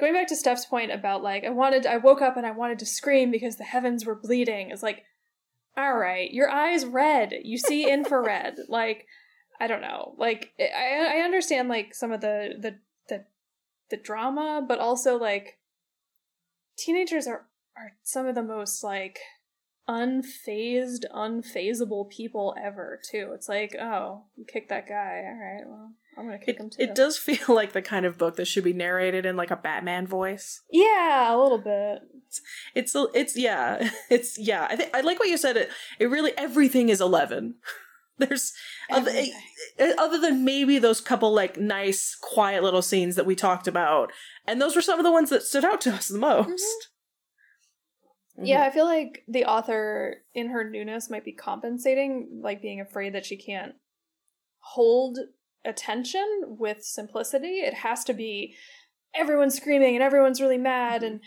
[0.00, 2.78] going back to Steph's point about like I wanted, I woke up and I wanted
[2.80, 4.70] to scream because the heavens were bleeding.
[4.70, 5.04] It's like,
[5.76, 8.56] all right, your eyes red, you see infrared.
[8.68, 9.06] like,
[9.60, 10.14] I don't know.
[10.16, 13.24] Like, I I understand like some of the the the
[13.90, 15.58] the drama, but also like
[16.76, 19.18] teenagers are are some of the most like
[19.88, 23.32] unfazed, unfazable people ever too.
[23.34, 25.24] It's like, oh, you kicked that guy.
[25.26, 26.82] All right, well, I'm gonna kick It, him too.
[26.82, 29.56] it does feel like the kind of book that should be narrated in like a
[29.56, 30.62] Batman voice.
[30.70, 32.00] Yeah, a little bit.
[32.74, 34.66] It's a- it's yeah, it's yeah.
[34.68, 35.56] I think I like what you said.
[35.56, 37.54] It it really everything is eleven.
[38.18, 38.52] There's
[38.90, 39.30] other, eh,
[39.78, 44.12] eh, other than maybe those couple like nice quiet little scenes that we talked about,
[44.46, 46.50] and those were some of the ones that stood out to us the mm-hmm.
[46.50, 46.88] most.
[48.36, 48.68] Yeah, mm-hmm.
[48.68, 53.24] I feel like the author, in her newness, might be compensating, like being afraid that
[53.24, 53.72] she can't
[54.58, 55.18] hold
[55.64, 56.26] attention
[56.58, 57.60] with simplicity.
[57.60, 58.54] It has to be
[59.14, 61.20] everyone's screaming and everyone's really mad and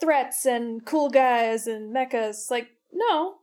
[0.00, 2.50] threats and cool guys and mechas.
[2.50, 3.36] Like, no,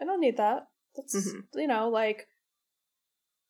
[0.00, 0.66] I don't need that.
[0.94, 1.44] That's, Mhm.
[1.54, 2.26] you know, like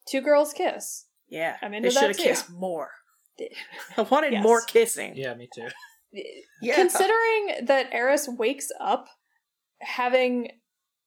[0.08, 1.06] two girls kiss.
[1.28, 1.56] yeah.
[1.62, 2.90] I'm into they that should have kissed more.
[3.96, 4.42] I wanted Yes.
[4.42, 5.14] more kissing.
[5.16, 5.68] Yeah, me too.
[6.60, 6.74] Yeah.
[6.74, 9.06] Considering that Eris wakes up
[9.80, 10.50] having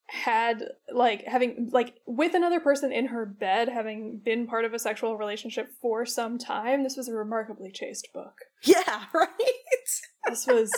[0.07, 0.63] had
[0.93, 5.17] like having like with another person in her bed having been part of a sexual
[5.17, 9.29] relationship for some time this was a remarkably chaste book yeah, right.
[10.27, 10.71] this was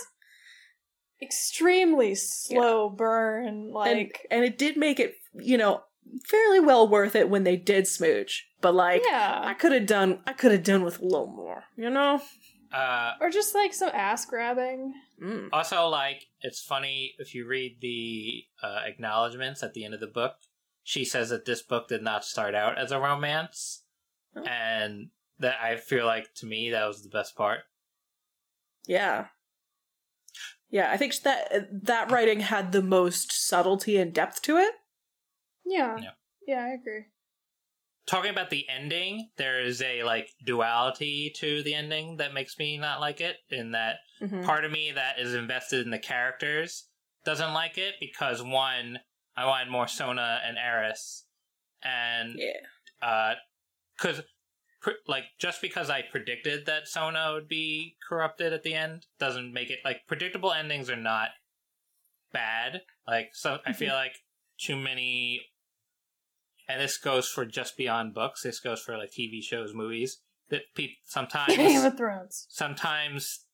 [1.22, 5.82] extremely slow burn like and, and it did make it, you know,
[6.26, 8.48] fairly well worth it when they did smooch.
[8.62, 9.42] But like, yeah.
[9.44, 11.64] I could have done, I could have done with a little more.
[11.76, 12.22] You know.
[12.74, 15.50] Uh, or just like some ass grabbing Mm.
[15.52, 20.06] also, like, it's funny if you read the uh, acknowledgments at the end of the
[20.08, 20.34] book.
[20.84, 23.84] She says that this book did not start out as a romance,
[24.36, 24.44] Oh.
[24.44, 27.62] and that I feel like to me that was the best part.
[28.86, 29.28] Yeah.
[30.70, 34.74] Yeah, I think that that writing had the most subtlety and depth to it.
[35.66, 36.12] yeah Yeah.
[36.48, 37.06] yeah i agree
[38.08, 42.78] talking about the ending there is a like duality to the ending that makes me
[42.78, 44.44] not like it in that Mhm.
[44.46, 46.88] part of me that is invested in the characters
[47.26, 49.00] doesn't like it because one
[49.36, 51.26] i wanted more sona and eris
[51.84, 53.06] and Yeah.
[53.08, 53.36] uh
[53.98, 54.22] because
[54.82, 59.52] pr- like just because i predicted that sona would be corrupted at the end doesn't
[59.54, 61.30] make it like predictable endings are not
[62.32, 64.16] bad like so i feel like
[64.60, 65.42] too many
[66.68, 70.62] and this goes for just beyond books this goes for like tv shows movies that
[70.76, 73.46] people sometimes game of thrones sometimes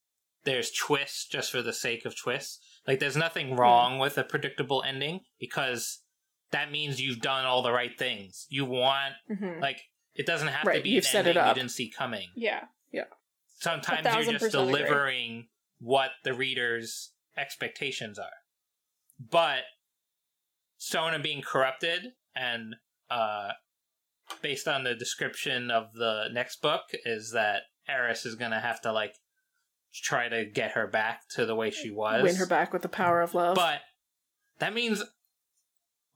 [0.45, 2.59] there's twists just for the sake of twists.
[2.85, 6.01] Like there's nothing wrong with a predictable ending because
[6.51, 8.45] that means you've done all the right things.
[8.49, 9.61] You want Mhm.
[9.61, 9.79] like
[10.15, 11.55] it doesn't have to be you've an set it ending up.
[11.55, 12.27] you didn't see coming.
[12.35, 13.05] yeah yeah.
[13.61, 14.79] Sometimes you're just percent agree.
[14.81, 15.47] delivering
[15.79, 18.35] what the reader's expectations are.
[19.17, 19.63] But
[20.77, 22.75] Sona being corrupted and
[23.13, 23.51] uh
[24.41, 28.91] based on the description of the next book is that Eris is gonna have to
[28.91, 29.15] like
[29.93, 32.23] try to get her back to the way she was.
[32.23, 33.55] Win her back with the power of love.
[33.55, 33.81] But
[34.59, 35.03] that means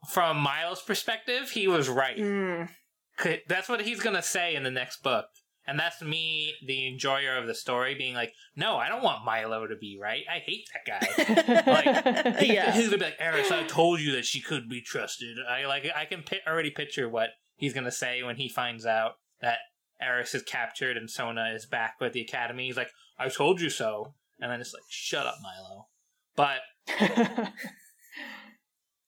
[0.10, 2.18] from Milo's perspective, he was right.
[2.18, 2.70] Mm.
[3.48, 5.26] That's what he's gonna say in the next book.
[5.68, 9.68] And that's me, the enjoyer of the story, being like, no, I don't want Milo
[9.68, 10.24] to be right.
[10.34, 10.86] I hate that
[12.34, 12.40] guy.
[12.40, 12.72] He- Yeah.
[12.72, 15.38] He's gonna be like, Eris, I told you that she could be trusted.
[15.50, 19.14] I like I can pi- already picture what he's gonna say when he finds out
[19.42, 19.58] that
[20.02, 22.68] Eris is captured and Sona is back with the academy.
[22.68, 24.14] He's like, I told you so.
[24.40, 25.88] And then it's like, shut up, Milo.
[26.36, 26.62] But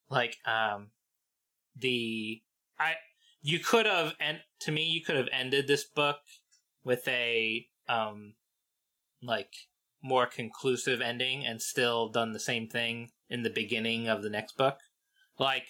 [0.09, 0.89] like um
[1.77, 2.41] the
[2.79, 2.93] I
[3.41, 6.17] you could have and to me you could have ended this book
[6.89, 8.33] with a um
[9.21, 9.53] like
[10.01, 14.57] more conclusive ending and still done the same thing in the beginning of the next
[14.57, 14.77] book.
[15.37, 15.65] Like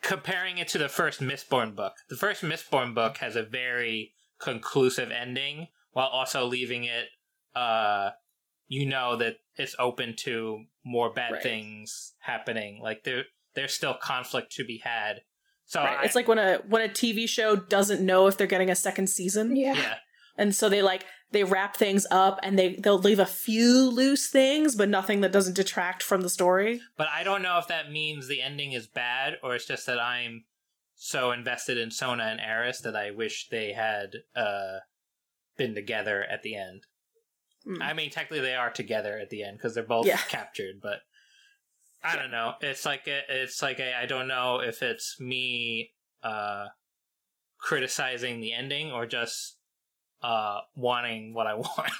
[0.00, 1.94] comparing it to the first Mistborn book.
[2.08, 7.06] The first Mistborn book has a very conclusive ending while also leaving it
[7.56, 8.10] uh
[8.68, 11.42] you know that it's open to more bad Right.
[11.42, 12.80] things happening.
[12.80, 13.24] Like there
[13.56, 15.22] there's still conflict to be had.
[15.66, 15.98] So Right.
[16.00, 18.76] I, It's like when a when a TV show doesn't know if they're getting a
[18.76, 19.96] second season, yeah yeah.
[20.40, 24.28] And so they like they wrap things up and they they'll leave a few loose
[24.28, 26.80] things, but nothing that doesn't detract from the story.
[26.96, 30.00] But I don't know if that means the ending is bad or it's just that
[30.00, 30.44] I'm
[30.96, 34.78] so invested in Sona and Eris that I wish they had uh
[35.56, 36.86] been together at the end.
[37.66, 37.82] Mm.
[37.82, 40.16] I mean, technically they are together at the end because they're both Yeah.
[40.28, 41.00] captured, but
[42.02, 42.54] I don't know.
[42.62, 45.90] It's like a, it's like a, I don't know if it's me
[46.22, 46.66] uh
[47.58, 49.58] criticizing the ending or just
[50.22, 51.90] uh wanting what I want.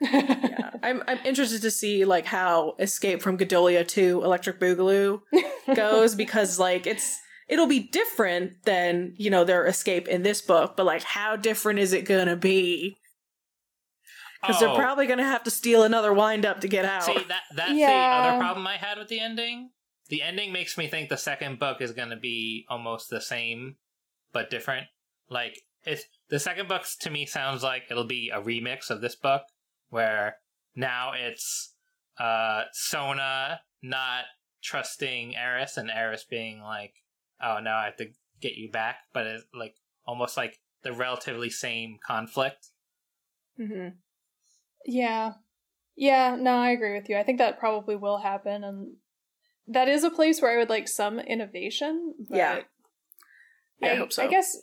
[0.00, 0.70] yeah.
[0.82, 5.20] I'm I'm interested to see like how Escape from Godolia to Electric Boogaloo
[5.76, 7.18] goes because like it's
[7.48, 11.78] it'll be different than, you know, their escape in this book, but like how different
[11.78, 12.96] is it going to be?
[14.44, 14.60] Cuz Oh.
[14.60, 17.04] they're probably going to have to steal another wind up to get out.
[17.04, 19.70] See that that's the other problem I had with the ending.
[20.08, 23.76] The ending makes me think the second book is going to be almost the same
[24.32, 24.88] but different.
[25.30, 29.14] Like it's the second book to me sounds like it'll be a remix of this
[29.14, 29.42] book
[29.90, 30.36] where
[30.74, 31.74] now it's
[32.18, 34.24] uh Sona not
[34.62, 36.94] trusting Eris and Eris being like,
[37.42, 38.06] "Oh, no, I have to
[38.40, 39.74] get you back," but it's like
[40.06, 42.68] almost like the relatively same conflict.
[43.60, 43.96] Mhm.
[44.86, 45.34] Yeah.
[45.96, 47.18] Yeah, no, I agree with you.
[47.18, 48.96] I think that probably will happen and
[49.66, 52.14] that is a place where I would like some innovation.
[52.26, 52.60] But Yeah.
[53.80, 54.22] Yeah, I, hope so.
[54.22, 54.56] I guess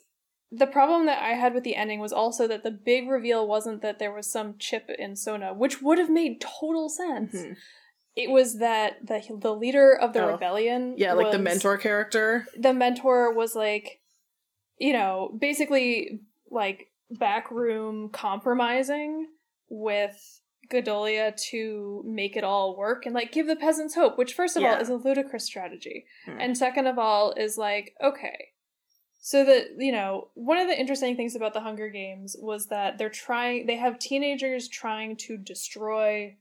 [0.51, 3.81] the problem that I had with the ending was also that the big reveal wasn't
[3.81, 7.35] that there was some chip in Sona, which would have made total sense.
[7.35, 7.55] Mhm.
[8.15, 10.31] It was that the the leader of the Oh.
[10.31, 12.47] rebellion Yeah, like the mentor character.
[12.57, 14.01] the mentor was like
[14.77, 19.27] you know basically like backroom compromising
[19.69, 20.41] with
[20.71, 24.63] Godolia to make it all work and like give the peasants hope, which first of
[24.63, 26.05] all is a ludicrous strategy.
[26.25, 26.37] Hmm.
[26.39, 28.49] And second of all is like, okay.
[29.22, 32.97] So that, you know, one of the interesting things about the Hunger Games was that
[32.97, 36.38] they're trying they have teenagers trying to destroy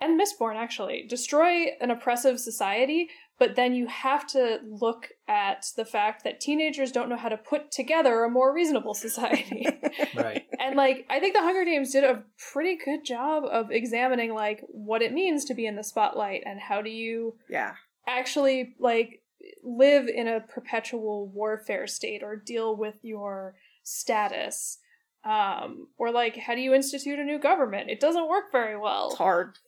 [0.00, 5.84] and Mistborn actually, destroy an oppressive society, but then you have to look at the
[5.84, 9.66] fact that teenagers don't know how to put together a more reasonable society.
[10.14, 10.46] Right.
[10.58, 12.22] and like I think the Hunger Games did a
[12.52, 16.60] pretty good job of examining like what it means to be in the spotlight and
[16.60, 17.74] how do you yeah.
[18.06, 19.22] actually like
[19.68, 24.78] live in a perpetual warfare state or deal with your status
[25.24, 29.08] um or like how do you institute a new government it doesn't work very well
[29.08, 29.58] It's hard.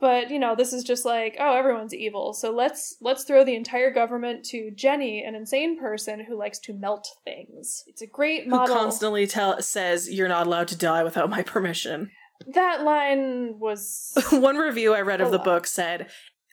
[0.00, 3.54] but you know this is just like oh everyone's evil so let's let's throw the
[3.54, 8.48] entire government to jenny an insane person who likes to melt things it's a great
[8.48, 12.10] model Who constantly tell says you're not allowed to die without my permission.
[12.54, 15.44] that line was One review I read of the lot.
[15.44, 16.08] book said,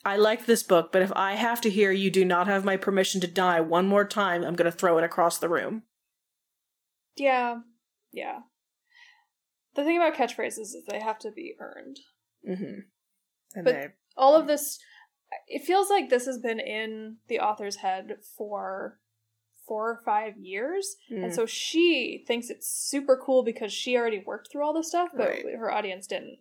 [0.05, 2.75] I like this book, but if I have to hear you do not have my
[2.77, 5.83] permission to die one more time, I'm going to throw it across the room.
[7.15, 7.59] yeah
[8.11, 8.39] yeah
[9.75, 11.99] the thing about catchphrases is they have to be earned
[12.47, 12.79] Mm-hmm.
[13.55, 13.87] And But- they,
[14.17, 14.79] all of this
[15.47, 18.99] it feels like this has been in the author's head for
[19.67, 21.35] four or five years and Mm.
[21.35, 25.29] so she thinks it's super cool because she already worked through all this stuff but
[25.29, 25.45] Right.
[25.57, 26.39] her audience didn't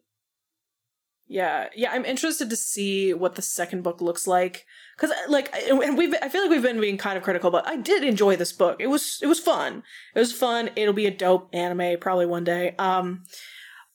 [1.26, 4.66] yeah, yeah, I'm interested to see what the second book looks like
[4.96, 7.76] because, like, and we've I feel like we've been being kind of critical, but I
[7.76, 8.76] did enjoy this book.
[8.80, 9.82] It was it was fun.
[10.14, 10.70] It was fun.
[10.76, 12.74] It'll be a dope anime probably one day.
[12.78, 13.24] Um,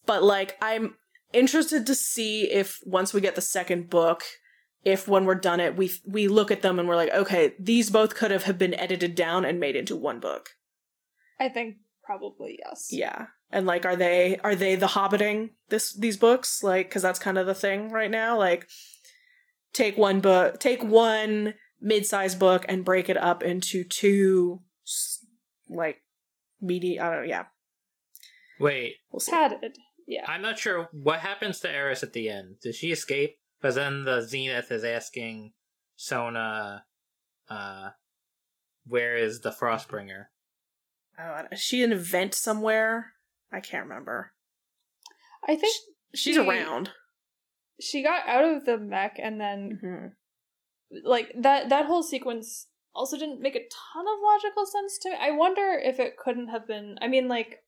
[0.06, 0.96] but like, I'm
[1.34, 4.24] interested to see if once we get the second book,
[4.84, 7.90] if when we're done it, we we look at them and we're like, okay, these
[7.90, 10.52] both could have have been edited down and made into one book.
[11.40, 13.28] i think probably yes Yeah.
[13.52, 17.38] And like are they are they the hobbiting this these books like cuz that's kind
[17.38, 18.68] of the thing right now like
[19.74, 24.62] take one book take one mid-sized book and break it up into two
[25.70, 26.02] like
[26.60, 27.46] meaty I don't know yeah.
[28.60, 29.32] Wait, We'll see.
[29.32, 29.78] padded
[30.08, 32.56] yeah I'm not sure what happens to Eris at the end.
[32.62, 33.38] Does she escape?
[33.62, 35.54] Because then the Zenith is asking
[35.96, 36.86] Sona,
[37.50, 37.90] uh,
[38.86, 40.26] where is the Frostbringer?
[41.20, 43.14] Oh, is she an event somewhere?
[43.52, 44.34] I can't remember.
[45.48, 45.74] i think
[46.16, 46.92] She's She- around.
[47.80, 51.04] she got out of the mech and then Mhm.
[51.04, 55.16] like that that whole sequence also didn't make a ton of logical sense to me.
[55.20, 57.64] I wonder if it couldn't have been I mean like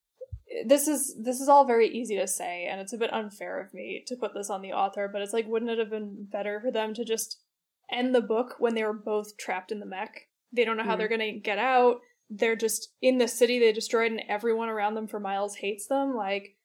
[0.65, 3.71] this is this is all very easy to say and it's a bit unfair of
[3.73, 6.59] me to put this on the author, but it's like wouldn't it have been better
[6.59, 7.39] for them to just
[7.91, 10.27] end the book when they were both trapped in the mech?
[10.51, 10.97] They don't know how Mhm.
[10.97, 12.01] they're going to get out.
[12.30, 16.15] They're just in the city they destroyed and everyone around them for miles hates them
[16.15, 16.55] like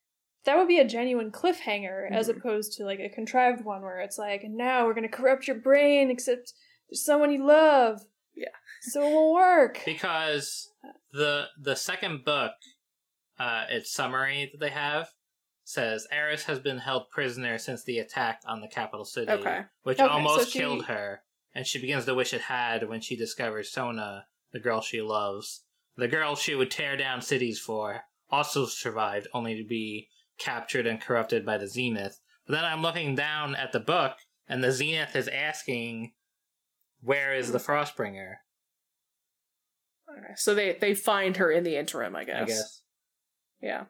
[0.45, 2.37] that would be a genuine cliffhanger as Mhm.
[2.37, 5.57] opposed to like a contrived one where it's like now we're going to corrupt your
[5.59, 6.53] brain except
[6.91, 8.03] there's someone you love
[8.35, 8.49] Yeah.
[8.83, 10.71] so it won't work Because
[11.13, 12.53] the the second book,
[13.39, 15.09] uh, its summary that they have
[15.65, 19.63] says Eris has been held prisoner since the attack on the capital city, Okay.
[19.83, 21.23] which Okay, so almost she- killed her,
[21.55, 25.65] and she begins to wish it had when she discovers Sona, the girl she loves,
[25.97, 31.01] the girl she would tear down cities for, also survived, only to be captured and
[31.01, 32.21] corrupted by the Zenith.
[32.47, 34.13] But then I'm looking down at the book,
[34.49, 36.15] and the Zenith is asking,
[37.01, 38.37] "Where is the Frostbringer?"
[40.09, 40.35] Okay.
[40.37, 42.43] So they they find her in the interim, I guess.
[42.43, 42.83] I guess.
[43.61, 43.85] Yeah.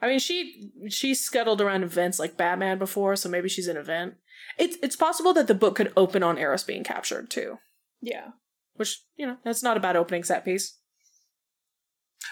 [0.00, 4.14] I mean, she she scuttled around events like Batman before, so maybe she's an event.
[4.58, 7.58] It's it's possible that the book could open on Eris being captured too,
[8.00, 8.30] yeah
[8.76, 10.78] which you know that's not a bad opening set piece.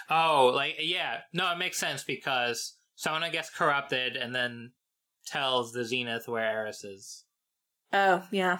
[0.09, 4.71] Oh, like yeah, no, it makes sense because Sona gets corrupted and then
[5.25, 7.23] tells the Zenith where Eris is.
[7.91, 8.59] Oh yeah,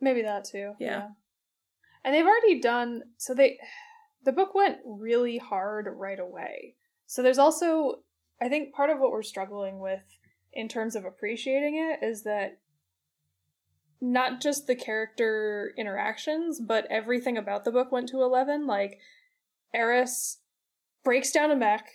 [0.00, 1.08] maybe that too Yeah.
[2.04, 3.58] and they've already done so they
[4.24, 6.74] the book went really hard right away
[7.06, 7.96] so there's also
[8.40, 10.02] i think part of what we're struggling with
[10.52, 12.58] in terms of appreciating it is that
[14.00, 18.66] not just the character interactions, but everything about the book went to 11.
[18.66, 18.98] Like,
[19.74, 20.40] Eris
[21.04, 21.86] breaks down a mech,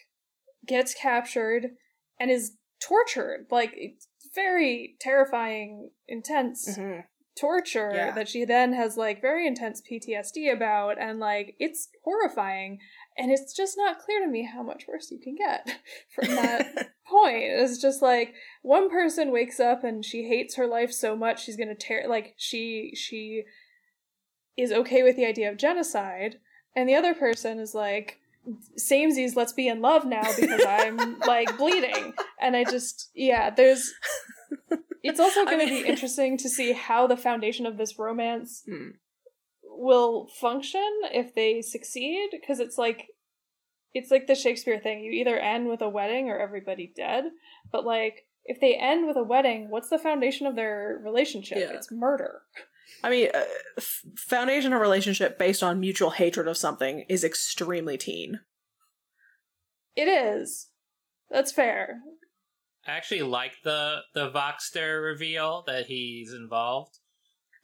[0.66, 1.76] gets captured,
[2.20, 3.48] and is tortured.
[3.52, 3.76] Like,
[4.34, 7.06] very terrifying, intense Mhm.
[7.40, 8.12] torture Yeah.
[8.12, 12.80] that she then has, like, very intense PTSD about, and, like, it's horrifying.
[13.22, 15.80] And it's just not clear to me how much worse you can get
[16.16, 17.44] from that point.
[17.44, 21.58] It's just like one person wakes up and she hates her life so much she's
[21.58, 23.44] gonna tear like she she
[24.58, 26.40] is okay with the idea of genocide,
[26.76, 28.20] and the other person is like,
[28.80, 32.14] samesies, let's be in love now because I'm like bleeding.
[32.40, 33.94] And I just, yeah, there's.
[35.04, 38.90] It's also going to be interesting to see how the foundation of this romance Hmm.
[39.74, 43.08] Will function if they succeed because it's like
[43.94, 47.26] it's like the Shakespeare thing you either end with a wedding or everybody dead
[47.72, 51.72] but like if they end with a wedding what's the foundation of their relationship Yeah.
[51.74, 52.42] it's murder
[53.04, 53.44] I mean, uh,
[53.78, 58.42] f- foundation of relationship based on mutual hatred of something is extremely teen.
[59.96, 60.68] it is
[61.30, 62.00] that's fair
[62.88, 66.98] I actually like the the Voxter reveal that he's involved.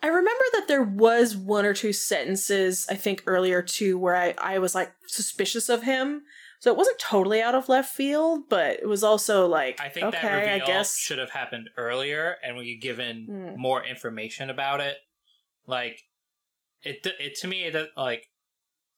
[0.08, 4.34] I remember that there was one or two sentences, I think earlier too, where I,
[4.38, 6.22] I was like suspicious of him.
[6.62, 10.06] So it wasn't totally out of left field, but it was also like, I think
[10.08, 10.96] okay, that reveal I guess.
[10.96, 13.62] should have happened earlier, and we given Hmm.
[13.62, 14.96] more information about it.
[15.66, 16.00] Like
[16.84, 18.24] it, it to me, it like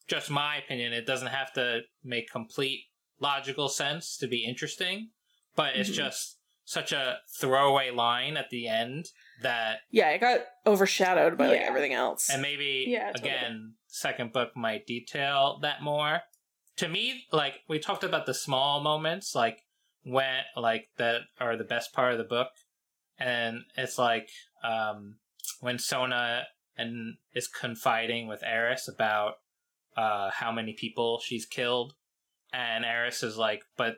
[0.07, 0.93] just my opinion.
[0.93, 2.82] It doesn't have to make complete
[3.20, 5.10] logical sense to be interesting,
[5.55, 5.95] but it's Mhm.
[5.95, 9.07] just such a throwaway line at the end
[9.42, 11.68] that, Yeah, it got overshadowed by like Yeah.
[11.68, 12.30] everything else.
[12.30, 13.30] and maybe Yeah, totally.
[13.30, 16.22] again, second book might detail that more.
[16.78, 19.64] To me, like we talked about the small moments, like
[20.04, 22.50] when like that are the best part of the book,
[23.18, 24.30] and it's like
[24.64, 25.20] um
[25.62, 29.36] when Sona and is confiding with Eris about
[29.98, 31.94] uh how many people she's killed,
[32.54, 33.98] and Eris is like, but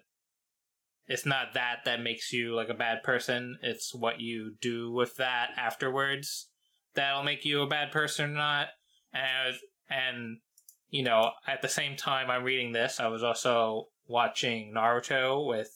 [1.11, 3.57] it's not that that makes you like a bad person.
[3.61, 6.47] It's what you do with that afterwards
[6.95, 8.67] that'll make you a bad person or not.
[9.13, 9.59] And was,
[9.89, 10.37] and
[10.89, 15.69] you know, at the same time I'm reading this, I was also watching Naruto with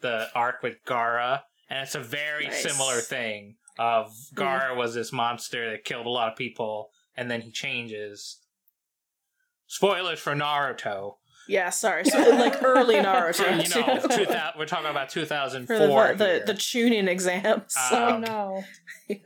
[0.00, 1.40] the arc with Gaara,
[1.70, 2.62] and it's a very Nice.
[2.62, 3.56] similar thing.
[3.78, 4.34] Of mm.
[4.34, 8.40] Gaara was this monster that killed a lot of people, and then he changes.
[9.66, 11.16] Spoilers for Naruto.
[11.48, 12.04] Yeah, sorry.
[12.04, 13.50] So like early Naruto.
[13.50, 14.24] You know, too.
[14.24, 15.76] 2000, we're talking about 2004.
[15.76, 16.44] For the, the, here.
[16.46, 17.74] the Chunin exams.
[17.78, 18.64] Uh, oh Um, no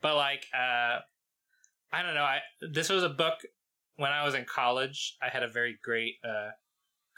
[0.00, 0.98] but like uh
[1.92, 2.38] i don't know i
[2.72, 3.34] this was a book
[3.96, 6.50] when i was in college i had a very great uh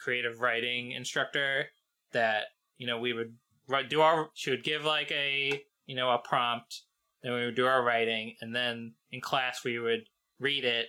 [0.02, 1.66] creative writing instructor
[2.12, 2.44] that
[2.78, 3.34] you know we would
[3.68, 6.82] write, do our she would give like a you know a prompt
[7.22, 10.04] then we would do our writing and then in class we would
[10.38, 10.86] read it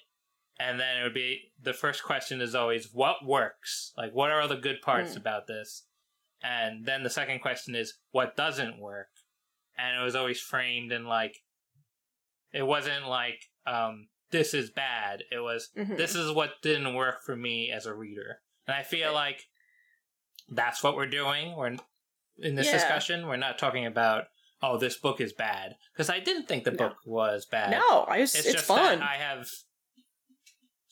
[0.64, 4.47] and then it would be the first question is always what works like what are
[4.47, 5.18] the good parts Mm.
[5.18, 5.86] about this
[6.43, 9.09] and then the second question is what doesn't work
[9.78, 11.36] and it was always framed in like
[12.53, 15.97] it wasn't like um this is bad it was Mhm.
[15.97, 18.32] this is what didn't work for me as a reader
[18.68, 19.39] and i feel like
[20.49, 21.76] that's what we're doing we're
[22.38, 22.74] in this Yeah.
[22.74, 24.26] discussion we're not talking about
[24.62, 26.78] oh this book is bad because i didn't think the No.
[26.78, 28.99] book was bad no, I just, it's, it's, just fun.
[28.99, 29.47] that i have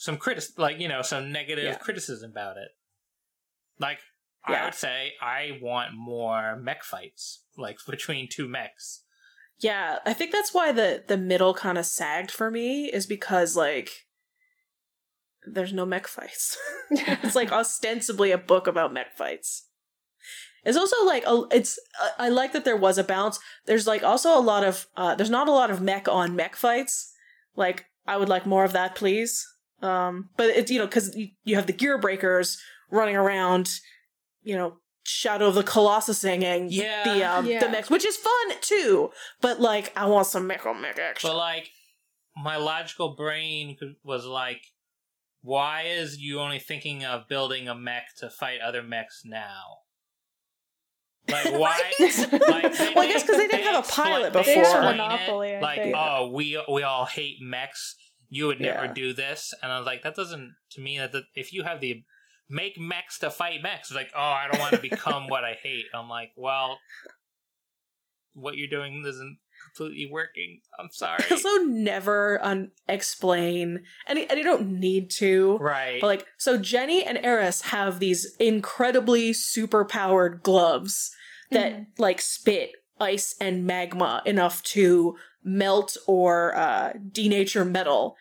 [0.05, 1.75] some critic like you know some negative Yeah.
[1.85, 2.69] criticism about it
[3.79, 3.99] like
[4.45, 9.03] i would say i want more mech fights like between two mechs
[9.61, 13.57] Yeah, I think that's why the the middle kind of sagged for me is because
[13.57, 13.89] like
[15.45, 16.57] there's no mech fights.
[17.25, 19.67] it's like ostensibly a book about mech fights.
[20.63, 23.37] It's also like a, it's I I like that there was a balance.
[23.65, 26.55] There's like also a lot of uh there's not a lot of mech on mech
[26.55, 27.11] fights.
[27.55, 29.45] Like I would like more of that, please.
[29.81, 32.57] Um, but it's you know because you, you have the Gearbreakers
[32.91, 33.69] running around,
[34.43, 37.03] you know, Shadow of the Colossus singing Yeah.
[37.03, 37.59] the um, Yeah.
[37.59, 39.11] the mechs, which is fun too.
[39.41, 41.29] But like, I want some mech on mech action.
[41.29, 41.69] But like,
[42.35, 44.61] my logical brain was like,
[45.41, 49.77] why is you only thinking of building a mech to fight other mechs now?
[51.29, 51.79] Like why?
[51.99, 54.65] Like, they- well, I guess because they didn't they have a pilot they They had
[54.65, 54.81] a before.
[54.81, 55.95] monopoly, it, like, think.
[55.97, 57.95] oh, we we all hate mechs.
[58.29, 58.93] You would never Yeah.
[58.93, 62.03] do this, and I was like, that doesn't to me that if you have the
[62.47, 65.53] make mechs to fight mechs, it's like, oh, I don't want to become what I
[65.61, 65.85] hate.
[65.93, 66.79] I'm like, well,
[68.33, 69.37] what you're doing isn't
[69.75, 70.61] completely working.
[70.79, 71.23] I'm sorry.
[71.29, 75.57] I also never un- explain, and I, and I don't need to.
[75.57, 75.99] right.
[76.01, 81.11] But like, so Jenny and Eris have these incredibly super powered gloves
[81.51, 81.85] that Mhm.
[81.97, 88.15] like spit ice and magma enough to melt or uh, denature metal,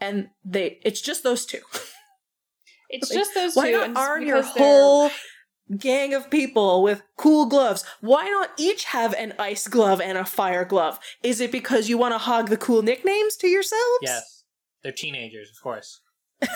[0.00, 1.60] and they it's just those two.
[2.90, 3.78] It's Like, just those Why two.
[3.88, 5.10] not arm your they're- whole
[5.78, 7.84] gang of people with cool gloves?
[8.00, 11.00] Why not each have an ice glove and a fire glove?
[11.22, 13.98] Is it because you want to hog the cool nicknames to yourselves?
[14.02, 14.44] Yes.
[14.82, 16.00] They're teenagers, of course.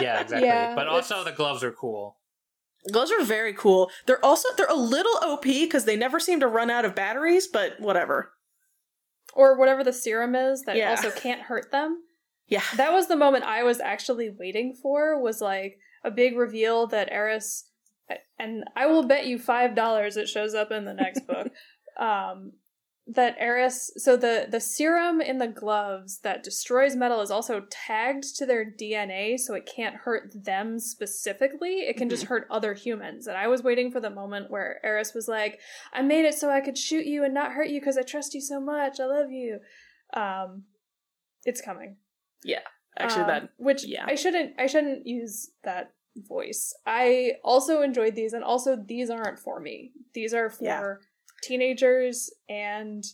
[0.00, 0.46] Yeah, exactly.
[0.48, 2.16] Yeah, but also it's- the gloves are cool.
[2.90, 3.90] Those are very cool.
[4.06, 7.46] They're also they're a little OP because they never seem to run out of batteries,
[7.48, 8.32] but whatever.
[9.34, 10.90] Or whatever the serum is that Yeah.
[10.90, 12.02] also can't hurt them.
[12.48, 12.62] Yeah.
[12.76, 17.08] that was the moment I was actually waiting for was like a big reveal that
[17.10, 17.68] Eris
[18.38, 21.48] and I will bet you five dollars it shows up in the next book.
[21.98, 22.52] Um
[23.14, 28.36] that Eris so the the serum in the gloves that destroys metal is also tagged
[28.36, 31.80] to their DNA so it can't hurt them specifically.
[31.80, 33.26] It can just hurt other humans.
[33.26, 35.60] And I was waiting for the moment where Eris was like,
[35.92, 38.34] I made it so I could shoot you and not hurt you because I trust
[38.34, 38.98] you so much.
[38.98, 39.60] I love you.
[40.14, 40.64] Um
[41.44, 41.96] it's coming.
[42.44, 42.60] Yeah
[42.98, 44.04] actually, Um, that which yeah.
[44.06, 46.74] I shouldn't I shouldn't use that voice.
[46.86, 49.92] I also enjoyed these and also these aren't for me.
[50.14, 50.94] These are for Yeah.
[51.42, 53.04] Teenagers and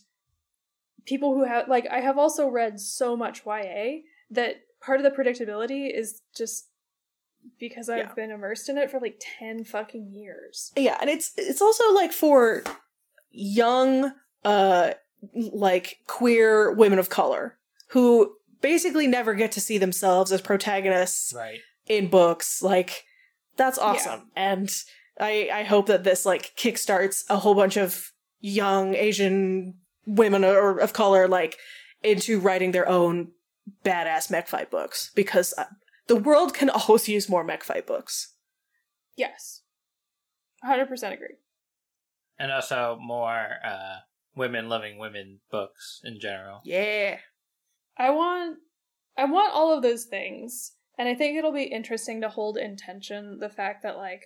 [1.05, 4.01] people who have like I have also read so much YA
[4.31, 6.67] that part of the predictability is just
[7.59, 8.13] because I've Yeah.
[8.13, 10.71] been immersed in it for like 10 fucking years.
[10.75, 12.63] yeah, and it's it's also like for
[13.31, 14.13] young,
[14.43, 14.91] uh,
[15.33, 17.57] like queer women of color
[17.89, 21.59] who basically never get to see themselves as protagonists Right.
[21.87, 22.61] in books.
[22.61, 23.03] Like
[23.55, 24.69] that's awesome, and
[25.19, 29.75] I I hope that this like kickstarts a whole bunch of young Asian
[30.05, 31.57] women or of color like
[32.03, 33.29] into writing their own
[33.83, 35.65] badass mech fight books because uh,
[36.07, 38.33] the world can always use more mech fight books.
[39.15, 39.61] Yes.
[40.65, 41.35] 100% agree.
[42.37, 43.97] And also more uh,
[44.35, 46.61] women loving women books in general.
[46.63, 47.17] Yeah.
[47.97, 48.57] I want
[49.17, 50.73] I want all of those things.
[50.97, 54.23] And I think it'll be interesting to hold in tension the fact that like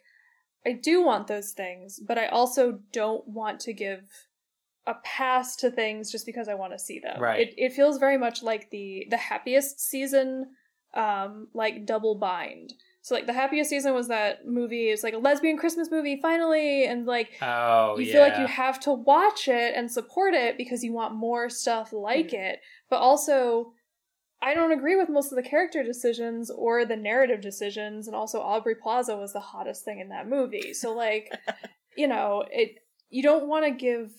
[0.66, 4.04] I do want those things, but I also don't want to give
[4.86, 7.22] a pass to things just because I want to see them.
[7.22, 7.48] Right.
[7.48, 10.48] It it feels very much like the the happiest season
[10.94, 12.74] um like double bind.
[13.02, 16.86] So like the happiest season was that movie, it's like a lesbian Christmas movie finally
[16.86, 18.12] and like Oh, you yeah.
[18.14, 21.92] feel like you have to watch it and support it because you want more stuff
[21.92, 22.40] like Mm.
[22.52, 22.60] it
[22.90, 23.74] but also
[24.44, 28.40] i don't agree with most of the character decisions or the narrative decisions and also
[28.42, 30.74] aubrey plaza was the hottest thing in that movie.
[30.74, 31.32] So like
[31.98, 32.76] you know it
[33.10, 34.12] you don't want to give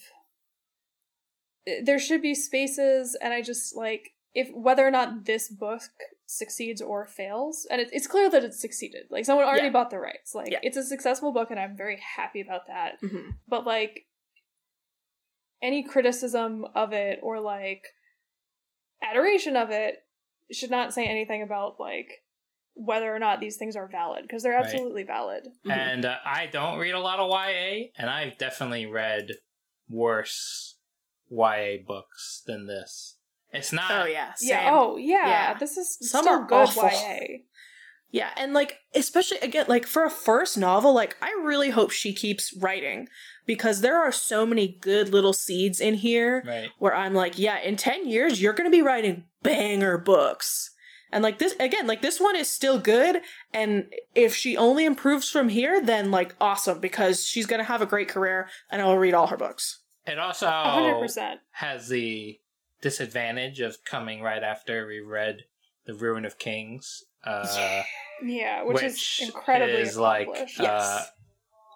[1.84, 5.82] there should be spaces and i just like if whether or not this book
[6.26, 9.02] succeeds or fails and it, it's clear that it's succeeded.
[9.10, 9.72] Like someone already Yeah.
[9.72, 10.34] bought the rights.
[10.34, 10.58] Like Yeah.
[10.62, 12.94] it's a successful book and i'm very happy about that.
[13.00, 14.06] Hmm but like
[15.62, 17.84] any criticism of it or like
[19.02, 20.03] adoration of it
[20.52, 22.22] should not say anything about like
[22.74, 24.64] whether or not these things are valid because they're Right.
[24.64, 25.46] absolutely valid.
[25.70, 29.30] And uh, I don't read a lot of YA, and I've definitely read
[29.88, 30.76] worse
[31.30, 33.16] YA books than this.
[33.52, 33.90] It's not.
[33.90, 34.32] Oh yeah.
[34.40, 34.70] Yeah.
[34.72, 35.28] Oh yeah.
[35.28, 35.54] Yeah.
[35.58, 36.82] This is Some still are good awful.
[36.88, 37.38] YA.
[38.14, 42.12] Yeah, and like especially again like for a first novel, like I really hope she
[42.12, 43.08] keeps writing
[43.44, 46.70] because there are so many good little seeds in here Right.
[46.78, 50.70] where I'm like, yeah, in 10 years you're going to be writing banger books.
[51.10, 53.20] And like this again, like this one is still good
[53.52, 57.82] and if she only improves from here then like awesome because she's going to have
[57.82, 59.80] a great career and I'll read all her books.
[60.06, 61.40] It also hundred percent.
[61.50, 62.38] has the
[62.80, 65.38] disadvantage of coming right after we read
[65.86, 67.02] The Ruin of Kings.
[67.24, 67.82] Uh, Yeah,
[68.20, 71.02] which, which is incredibly is like uh,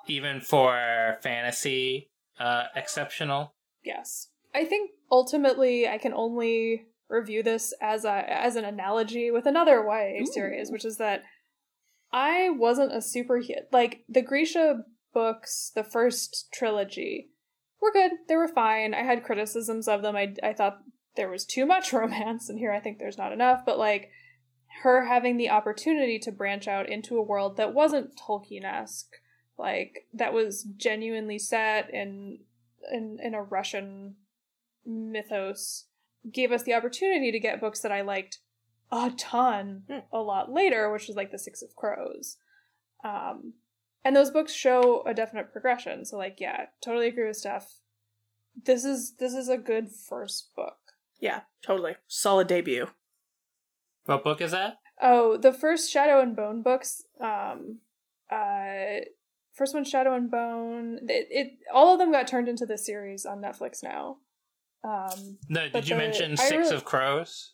[0.06, 3.54] even for fantasy uh, exceptional.
[3.84, 4.28] Yes.
[4.54, 9.84] I think ultimately I can only review this as a as an analogy with another
[9.86, 10.26] YA Ooh.
[10.26, 11.22] series, which is that
[12.12, 13.68] I wasn't a super hit.
[13.72, 17.30] Like the Grisha books, the first trilogy,
[17.80, 18.12] were good.
[18.28, 18.94] They were fine.
[18.94, 20.16] I had criticisms of them.
[20.16, 20.78] I I thought
[21.16, 23.64] there was too much romance, and here I think there's not enough.
[23.64, 24.10] But like
[24.82, 29.16] her having the opportunity to branch out into a world that wasn't Tolkien esque,
[29.58, 32.40] like that was genuinely set in
[32.92, 34.16] in in a Russian
[34.86, 35.86] mythos,
[36.32, 38.38] gave us the opportunity to get books that I liked
[38.90, 39.98] a ton Hmm.
[40.12, 42.36] a lot later, which was like the Six of Crows.
[43.04, 43.54] Um,
[44.04, 46.04] and those books show a definite progression.
[46.04, 47.80] So like, yeah, totally agree with Steph.
[48.64, 50.78] This is this is a good first book.
[51.20, 51.96] Yeah, totally.
[52.06, 52.88] Solid debut.
[54.08, 54.78] What book is that?
[55.02, 57.02] Oh, the first Shadow and Bone books.
[57.20, 57.80] Um,
[58.32, 59.00] uh,
[59.54, 61.00] first one, Shadow and Bone.
[61.08, 64.16] It, it all of them got turned into the series on Netflix now.
[64.82, 67.52] Um, No, did you the- mention Six really- of Crows?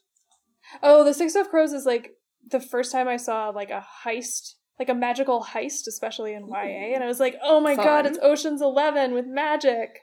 [0.81, 2.13] oh, the Six of Crows is like
[2.49, 6.95] the first time I saw like a heist, like a magical heist, especially in YA,
[6.95, 10.03] and I was like, oh my god, it's Ocean's Eleven with magic.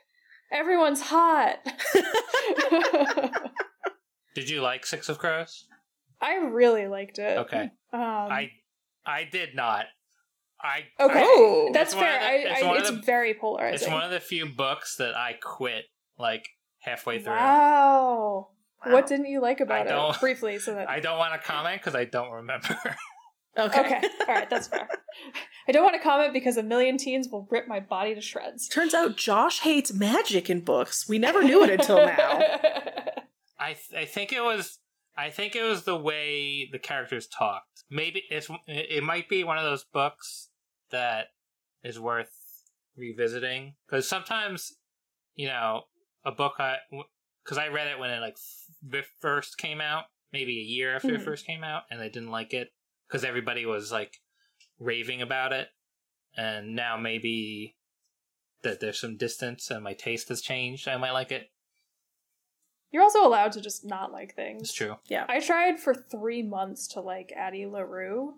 [0.52, 1.60] Everyone's hot.
[4.34, 5.64] Did you like Six of Crows?
[6.22, 7.38] I really liked it.
[7.38, 7.70] Okay.
[7.92, 8.50] Um, I
[9.04, 9.86] I did not.
[10.62, 11.70] I okay, Oh.
[11.74, 12.20] that's It's one of fair.
[12.20, 13.74] the- I, it's I, one it's the- very polarizing.
[13.88, 15.84] It's one of the few books that I quit
[16.18, 16.48] like
[16.78, 17.32] halfway through.
[17.32, 18.48] Wow.
[18.84, 20.20] What didn't you like about it?
[20.20, 22.78] Briefly, so that I don't want to comment because I don't remember.
[23.58, 23.80] Okay.
[23.80, 24.88] Okay, all right, that's fair.
[25.68, 28.66] I don't want to comment because a million teens will rip my body to shreds.
[28.66, 31.06] Turns out Josh hates magic in books.
[31.06, 32.40] We never knew it until now.
[33.60, 34.78] I th- I think it was
[35.16, 37.84] I think it was the way the characters talked.
[37.90, 40.48] Maybe it's it might be one of those books
[40.90, 41.26] that
[41.82, 42.30] is worth
[42.96, 44.72] revisiting because sometimes
[45.34, 45.82] you know
[46.24, 46.76] a book I
[47.44, 48.36] because I read it when it like
[48.94, 51.24] f- first came out, maybe a year after it Mhm.
[51.24, 52.72] first came out, and I didn't like it
[53.08, 54.18] because everybody was like
[54.78, 55.68] raving about it,
[56.36, 57.76] and now maybe
[58.62, 60.86] that there's some distance and my taste has changed.
[60.88, 61.50] I might like it.
[62.92, 64.62] You're also allowed to just not like things.
[64.62, 64.96] It's true.
[65.08, 65.24] Yeah.
[65.28, 68.34] I tried for three months to like Addie LaRue,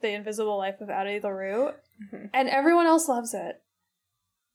[0.00, 1.72] The Invisible Life of Addie LaRue,
[2.12, 2.30] Mhm.
[2.34, 3.62] and everyone else loves it.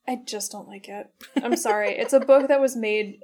[0.08, 1.08] I just don't like it.
[1.42, 1.92] I'm sorry.
[1.98, 3.24] it's a book that was made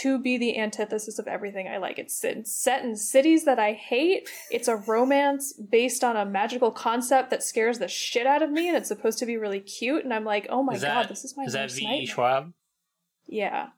[0.00, 1.98] to be the antithesis of everything I like.
[1.98, 4.28] It's set- set in cities that I hate.
[4.50, 8.68] It's a romance based on a magical concept that scares the shit out of me,
[8.68, 10.04] and it's supposed to be really cute.
[10.04, 11.82] And I'm like, oh my Is god, that- this is my Is that worst V.
[11.82, 11.84] E.
[11.86, 12.06] nightmare.
[12.06, 12.52] Schwab?
[13.26, 13.68] Yeah.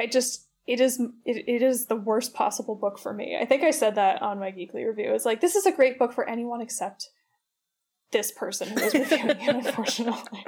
[0.00, 3.36] I just it is it, it is the worst possible book for me.
[3.40, 5.12] I think I said that on my Geekly review.
[5.14, 7.08] It's like this is a great book for anyone except
[8.12, 10.44] this person who is reviewing it, unfortunately.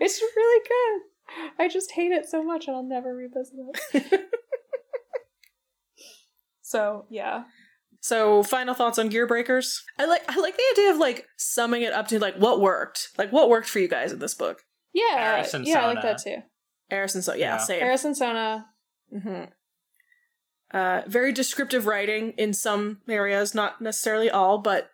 [0.00, 1.02] It's really good.
[1.58, 3.54] I just hate it so much and I'll never revisit
[3.94, 4.30] it.
[6.62, 7.44] so yeah.
[8.00, 9.78] So, final thoughts on Gearbreakers?
[9.98, 13.08] I like I like the idea of like summing it up to like what worked.
[13.16, 14.62] Like what worked for you guys in this book.
[14.92, 15.36] Yeah.
[15.36, 16.36] Eris and yeah, I like that too.
[16.90, 17.58] Eris and so yeah, Yeah.
[17.58, 17.82] same.
[17.82, 18.66] Eris and Sona.
[19.22, 19.44] Hmm
[20.72, 24.90] Uh, very descriptive writing in some areas, not necessarily all, but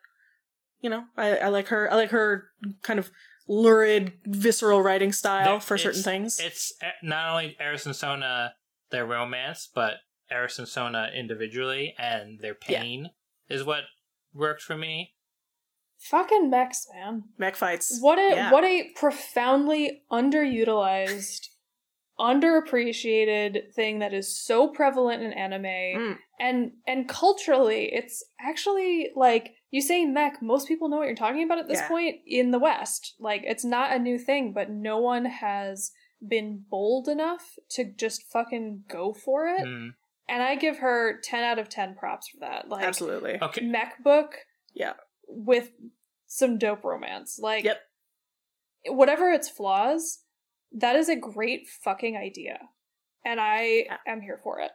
[0.81, 1.91] you know, I, I like her.
[1.91, 2.51] I like her
[2.83, 3.11] kind of
[3.49, 6.39] lurid, visceral writing style There- for certain things.
[6.41, 8.55] It's uh, not only Eris and Sona,
[8.91, 9.95] their romance, but
[10.31, 12.81] Eris and Sona individually and their Yeah.
[12.83, 13.11] pain
[13.49, 13.85] is what
[14.33, 15.15] worked for me.
[15.99, 17.25] Fucking mechs, man.
[17.37, 17.99] Mech fights.
[18.01, 18.51] What a Yeah.
[18.53, 21.49] what a profoundly underutilized,
[22.21, 26.19] underappreciated thing that is so prevalent in anime Mm.
[26.39, 31.45] and and culturally it's actually like you say mech most people know what you're talking
[31.45, 31.89] about at this Yeah.
[31.89, 35.93] point in the west like it's not a new thing but no one has
[36.27, 39.95] been bold enough to just fucking go for it Mm.
[40.29, 43.39] and i give her 10 out of 10 props for that like Absolutely.
[43.41, 43.65] Okay.
[43.67, 44.37] mech book
[44.75, 44.95] Yeah.
[45.27, 45.71] with
[46.27, 47.81] some dope romance like Yep.
[48.89, 50.25] whatever its flaws
[50.73, 52.59] that is a great fucking idea
[53.25, 53.97] and i Yeah.
[54.07, 54.71] am here for it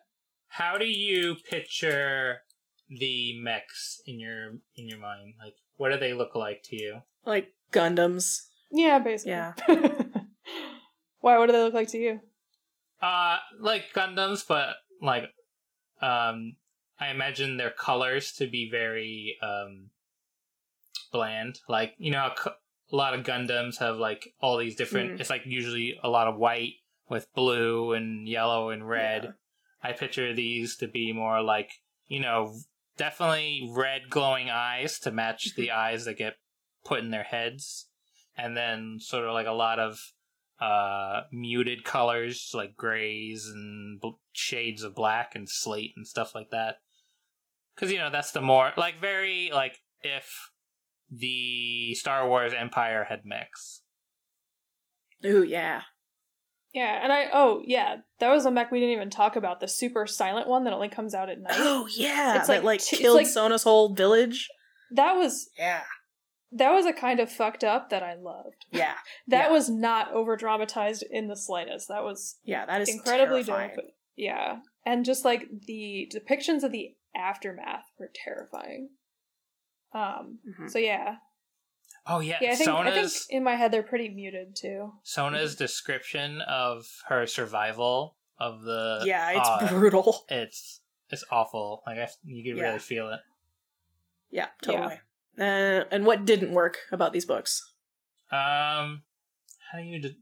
[0.48, 2.42] How do you picture
[2.90, 5.34] the mechs in your in your mind?
[5.40, 7.02] Like, what do they look like to you?
[7.26, 8.48] Like Gundams.
[8.72, 9.54] yeah basically Yeah.
[11.20, 12.20] why what do they look like to you
[13.02, 15.26] Uh, like Gundams, but like,
[16.02, 16.56] um,
[17.00, 19.90] I imagine their colors to be very um
[21.12, 21.60] bland.
[21.68, 22.60] Like, you know, how co-
[22.92, 25.14] a lot of Gundams have like all these different.
[25.14, 25.20] Mm.
[25.20, 26.74] It's like usually a lot of white
[27.10, 29.24] with blue and yellow and red.
[29.24, 29.90] Yeah.
[29.90, 31.72] I picture these to be more like,
[32.08, 32.56] you know,
[32.98, 36.36] definitely red glowing eyes to match the eyes that get
[36.84, 37.88] put in their heads.
[38.38, 40.00] And then sort of like a lot of
[40.60, 46.50] uh muted colors like grays and bl- shades of black and slate and stuff like
[46.52, 46.78] that.
[47.76, 50.52] Cuz you know, that's the more like very like if
[51.12, 53.82] the Star Wars Empire had mechs.
[55.26, 55.82] Ooh, yeah.
[56.74, 59.68] yeah and i oh yeah that was a mech we didn't even talk about the
[59.68, 62.38] super silent one that only comes out at night Oh, yeah.
[62.38, 64.50] It's that like like t- it's killed like- Sona's whole village.
[64.92, 65.82] that was Yeah.
[66.52, 68.94] that was a kind of fucked up that i loved Yeah.
[69.28, 69.52] that Yeah.
[69.52, 73.76] was not over dramatized in the slightest that was Yeah, that is incredibly terrifying.
[73.76, 73.86] dope.
[74.16, 74.58] Yeah.
[74.86, 78.90] And just like the depictions of the aftermath were terrifying.
[79.96, 80.70] Um Mhm.
[80.70, 81.16] so yeah.
[82.08, 84.92] Oh yeah, Yeah, I think, I think in my head they're pretty muted too.
[85.02, 90.24] Sona's description of her survival of the Yeah, it's uh, brutal.
[90.30, 91.82] it's it's awful.
[91.88, 92.68] Like I, you can Yeah.
[92.68, 93.22] really feel it.
[94.30, 95.00] Yeah, totally.
[95.40, 97.74] Uh, and what didn't work about these books?
[98.32, 99.04] Um,
[99.72, 100.00] how do you?
[100.02, 100.16] De-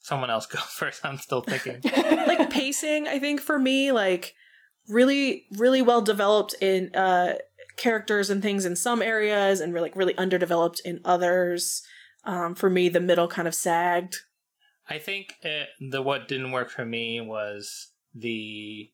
[0.00, 1.04] Someone else go first.
[1.04, 1.80] I'm still thinking.
[2.26, 4.34] like pacing i think for me like
[4.88, 7.34] really really well developed in uh
[7.76, 11.82] characters and things in some areas and really like really underdeveloped in others.
[12.24, 14.16] Um for me the middle kind of sagged.
[14.88, 18.90] I think it, the what didn't work for me was the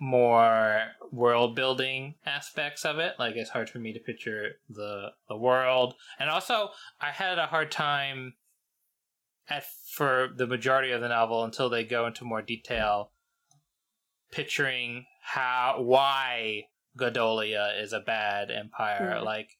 [0.00, 0.82] more
[1.12, 3.14] world building aspects of it.
[3.18, 6.70] Like it's hard for me to picture the the world, and also
[7.00, 8.34] I had a hard time
[9.48, 13.10] at for the majority of the novel until they go into more detail
[14.30, 16.64] picturing how why
[16.98, 19.16] Godolia is a bad empire.
[19.18, 19.24] Hmm.
[19.24, 19.58] Like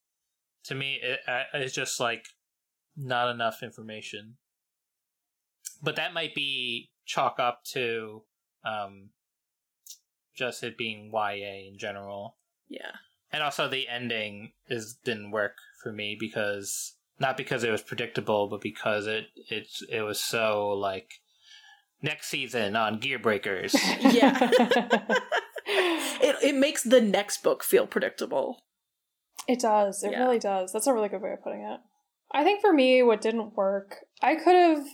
[0.64, 2.26] to me, it, uh, it's just like
[2.96, 4.36] not enough information.
[5.82, 8.22] But that might be chalk up to
[8.64, 9.10] um,
[10.34, 12.36] just it being YA in general,
[12.68, 12.92] Yeah.
[13.32, 18.48] and also the ending is didn't work for me because not because it was predictable,
[18.48, 21.14] but because it it it was so like
[22.00, 23.74] next season on Gearbreakers.
[24.12, 24.50] Yeah.
[26.20, 28.62] It it makes the next book feel predictable.
[29.48, 30.02] It does.
[30.02, 30.20] It Yeah.
[30.24, 30.72] really does.
[30.72, 31.80] That's a really good way of putting it.
[32.32, 34.86] I think for me, what didn't work, I could have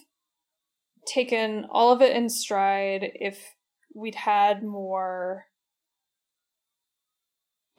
[1.07, 3.55] taken all of it in stride if
[3.95, 5.47] we'd had more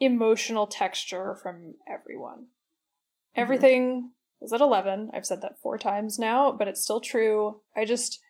[0.00, 2.38] emotional texture from everyone.
[2.38, 3.40] Mm-hmm.
[3.40, 5.10] Everything was at 11.
[5.14, 7.60] I've said that four times now, but it's still true.
[7.76, 8.20] I just.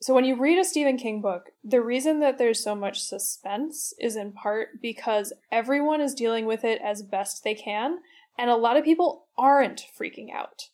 [0.00, 3.94] So when you read a Stephen King book, the reason that there's so much suspense
[3.98, 7.98] is in part because everyone is dealing with it as best they can,
[8.38, 10.68] and a lot of people aren't freaking out.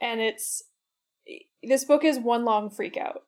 [0.00, 0.64] And it's
[1.62, 3.22] this book is one long freak out.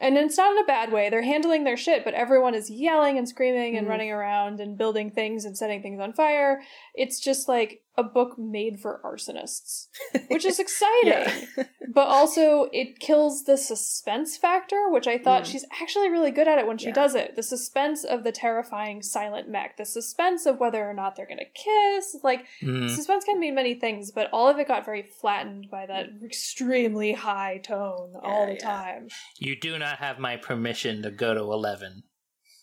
[0.00, 1.08] And it's not in a bad way.
[1.08, 3.90] They're handling their shit, but everyone is yelling and screaming and Mhm.
[3.90, 6.62] running around and building things and setting things on fire.
[6.94, 9.86] It's just like a book made for arsonists,
[10.28, 11.64] which is exciting Yeah.
[11.92, 15.46] but also it kills the suspense factor, which I thought Mm.
[15.46, 16.94] she's actually really good at it when she Yeah.
[16.94, 17.36] does it.
[17.36, 21.44] The suspense of the terrifying silent mech, the suspense of whether or not they're gonna
[21.54, 22.16] kiss.
[22.24, 22.90] Like Mm.
[22.90, 27.12] suspense can mean many things, but all of it got very flattened by that extremely
[27.12, 28.58] high tone all the yeah.
[28.58, 29.08] time.
[29.38, 32.02] You do not have my permission to go to eleven.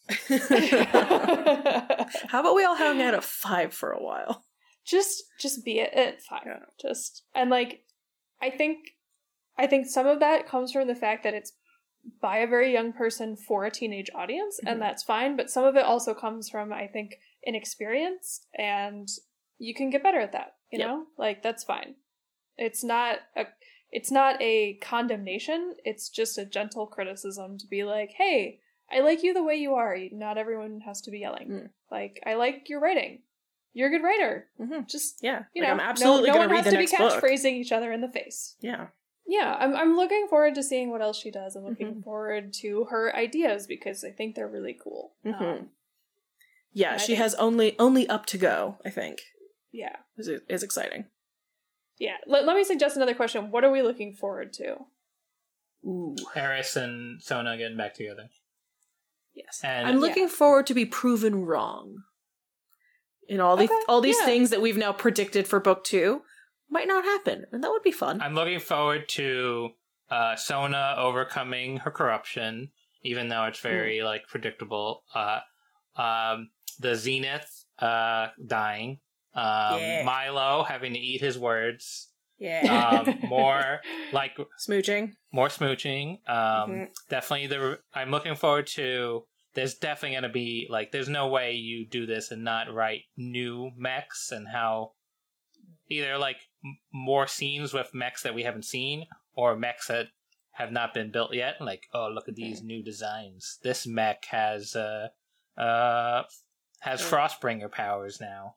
[2.27, 4.43] How about we all hang out at five for a while?
[4.85, 6.59] Just just be it at five Yeah.
[6.81, 7.83] just and like
[8.41, 8.77] i think
[9.57, 11.53] i think some of that comes from the fact that it's
[12.19, 14.71] by a very young person for a teenage audience Mhm.
[14.71, 17.15] and that's fine but some of it also comes from i think
[17.45, 19.07] inexperience and
[19.59, 20.87] you can get better at that you Yep.
[20.87, 21.95] know like that's fine
[22.57, 23.45] it's not a
[23.91, 28.59] it's not a condemnation it's just a gentle criticism to be like hey
[28.91, 31.69] i like you the way you are not everyone has to be yelling Mm.
[31.91, 33.21] like i like your writing
[33.73, 34.87] you're a good writer Mhm.
[34.87, 36.97] just Yeah, you like, know, I'm absolutely no, no one read has to be next
[36.97, 37.23] book.
[37.23, 38.55] catchphrasing each other in the face.
[38.59, 38.87] Yeah,
[39.27, 41.55] Yeah, I'm I'm looking forward to seeing what else she does.
[41.55, 42.03] I'm looking Mhm.
[42.03, 45.15] forward to her ideas because I think they're really cool.
[45.25, 45.41] Mhm.
[45.41, 45.71] Um,
[46.73, 46.97] yeah.
[46.97, 48.77] She think- has only only up to go.
[48.85, 49.21] I think
[49.71, 51.05] yeah, is is exciting.
[51.97, 52.17] yeah.
[52.25, 53.51] Let, let me suggest another question.
[53.51, 54.85] What are we looking forward to?
[55.85, 58.29] Ooh, Eris and Sona getting back together.
[59.33, 59.61] yes.
[59.63, 62.03] And I'm looking forward to be proven wrong.
[63.31, 64.25] In all these all these yeah.
[64.25, 66.21] things that we've now predicted for book two
[66.69, 68.21] might not happen, and that would be fun.
[68.21, 69.69] I'm looking forward to
[70.09, 72.71] uh, Sona overcoming her corruption,
[73.03, 75.03] even though it's very like predictable.
[75.15, 75.39] Uh,
[75.95, 78.99] um, the Zenith uh, dying.
[79.33, 80.03] Um, Yeah.
[80.03, 82.09] Milo having to eat his words.
[82.37, 83.79] yeah, Um, more
[84.11, 85.13] like smooching.
[85.31, 86.19] more smooching.
[86.29, 86.87] Um, Mhm.
[87.09, 87.79] Definitely the.
[87.93, 89.25] I'm looking forward to.
[89.53, 90.91] There's definitely gonna be like.
[90.91, 94.93] There's no way you do this and not write new mechs and how
[95.89, 100.07] either like m- more scenes with mechs that we haven't seen or mechs that
[100.51, 101.55] have not been built yet.
[101.59, 103.59] Like, oh, look at these new designs.
[103.63, 105.07] This mech has uh
[105.57, 106.23] uh
[106.79, 108.55] has Frostbringer powers now.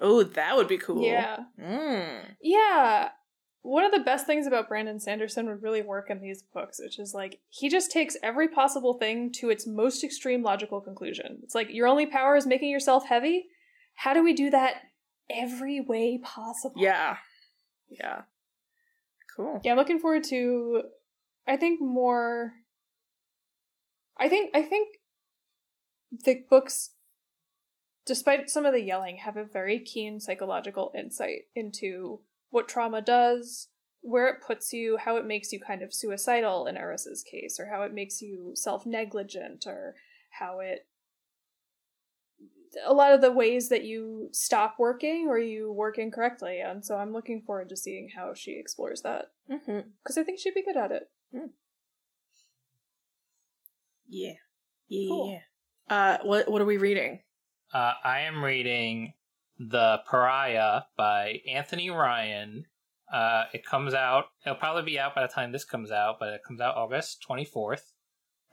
[0.00, 1.04] Oh, that would be cool.
[1.04, 2.34] Yeah, Mm.
[2.40, 3.10] yeah.
[3.62, 6.98] One of the best things about Brandon Sanderson would really work in these books, which
[6.98, 11.38] is like he just takes every possible thing to its most extreme logical conclusion.
[11.44, 13.46] It's like your only power is making yourself heavy.
[13.94, 14.74] How do we do that
[15.30, 16.82] every way possible?
[16.82, 17.18] Yeah.
[17.88, 18.22] Yeah.
[19.36, 19.60] Cool.
[19.64, 20.82] Yeah, I'm looking forward to
[21.46, 22.54] I think more
[24.18, 24.88] I think I think
[26.24, 26.90] the books
[28.04, 32.20] despite some of the yelling have a very keen psychological insight into
[32.52, 33.68] what trauma does,
[34.02, 37.66] where it puts you, how it makes you kind of suicidal in Eris's case, or
[37.66, 39.96] how it makes you self-negligent, or
[40.38, 40.86] how it
[42.86, 46.60] a lot of the ways that you stop working or you work incorrectly.
[46.60, 49.80] And so I'm looking forward to seeing how she explores that Mm-hmm.
[50.02, 51.10] because I think she'd be good at it.
[54.08, 54.32] Yeah.
[54.88, 55.08] Yeah.
[55.08, 55.38] Cool.
[55.88, 55.94] Yeah.
[55.94, 57.20] Uh, what what are we reading?
[57.74, 59.12] Uh, I am reading
[59.68, 62.64] The Pariah by Anthony Ryan.
[63.12, 66.30] Uh, it comes out, it'll probably be out by the time this comes out, but
[66.30, 67.92] it comes out August 24th.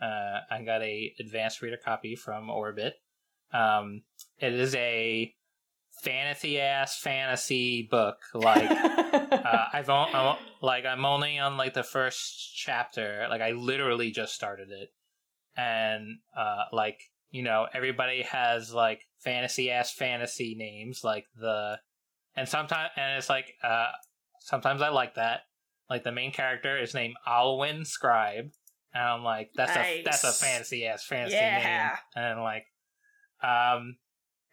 [0.02, 2.96] Uh, I got a advanced reader copy from Orbit.
[3.52, 4.04] Um,
[4.38, 5.34] it is a
[6.04, 8.18] fantasy ass fantasy book.
[8.34, 13.28] Like, uh, I've on, I'm, like I'm only on like the first chapter.
[13.30, 14.90] Like I literally just started it,
[15.58, 17.00] and uh, like
[17.32, 21.78] you know, everybody has like fantasy ass fantasy names, like the,
[22.36, 23.88] and sometimes, and it's like, uh,
[24.40, 25.42] sometimes I like that.
[25.90, 28.52] Like the main character is named Alwyn Scribe,
[28.94, 30.40] and I'm like, that's a that's a Nice.
[30.40, 31.90] fantasy ass fantasy Yeah.
[32.16, 32.66] name, and like,
[33.42, 33.98] um,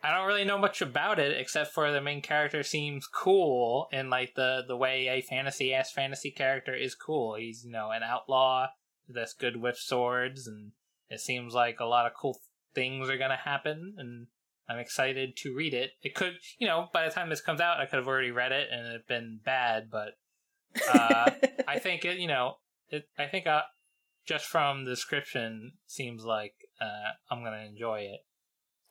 [0.03, 4.09] I don't really know much about it except for the main character seems cool and
[4.09, 7.35] like the the way a fantasy ass fantasy character is cool.
[7.35, 8.69] He's you know an outlaw
[9.09, 10.73] that's good with swords, and
[11.11, 12.39] it seems like a lot of cool
[12.77, 14.29] things are gonna happen, and
[14.69, 15.93] I'm excited to read it.
[16.03, 18.53] It could you know by the time this comes out, I could have already read
[18.53, 20.11] it and it'd been bad, but
[20.93, 21.31] uh,
[21.69, 22.59] I think it you know
[22.89, 23.63] it, I think uh,
[24.27, 28.21] just from the description seems like uh, I'm gonna enjoy it.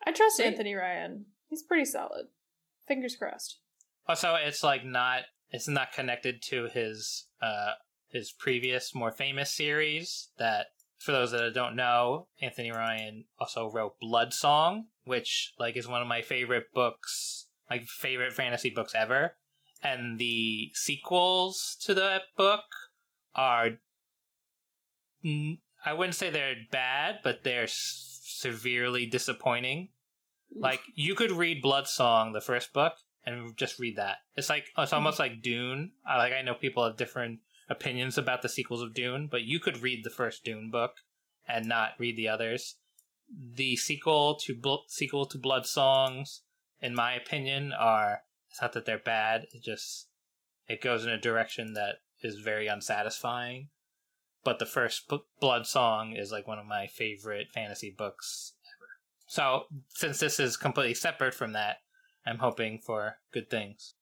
[0.05, 0.43] I trust See?
[0.43, 1.27] Anthony Ryan.
[1.49, 2.25] He's pretty solid.
[2.87, 3.59] Fingers crossed.
[4.07, 5.21] Also, it's like not
[5.51, 7.73] it's not connected to his uh
[8.09, 10.67] his previous more famous series that
[11.05, 16.01] for those that don't know, Anthony Ryan also wrote Blood Song, which like is one
[16.01, 19.35] of my favorite books, like favorite fantasy books ever.
[19.83, 22.63] And the sequels to that book
[23.35, 23.77] are
[25.23, 29.89] I wouldn't say they're bad, but they're severely disappointing.
[30.55, 32.93] Like you could read Blood Song, the first book,
[33.27, 34.17] and just read that.
[34.35, 35.91] It's like it's almost like Dune.
[36.03, 39.81] Like I know people have different opinions about the sequels of Dune, but you could
[39.81, 40.91] read the first Dune book
[41.47, 42.75] and not read the others.
[43.29, 46.41] The sequel to Bl- sequel to Blood Songs,
[46.81, 49.47] in my opinion, are it's not that they're bad.
[49.51, 50.07] It just
[50.67, 53.69] it goes in a direction that is very unsatisfying.
[54.43, 58.87] But the first book, Blood Song is like one of my favorite fantasy books ever.
[59.27, 61.77] So since this is completely separate from that,
[62.25, 63.95] I'm hoping for good things.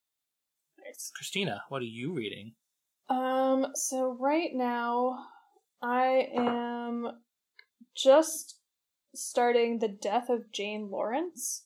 [1.16, 2.54] Christina, what are you reading?
[3.14, 5.26] Um, so right now
[5.82, 7.12] I am
[7.96, 8.58] just
[9.14, 11.66] starting The Death of Jane Lawrence,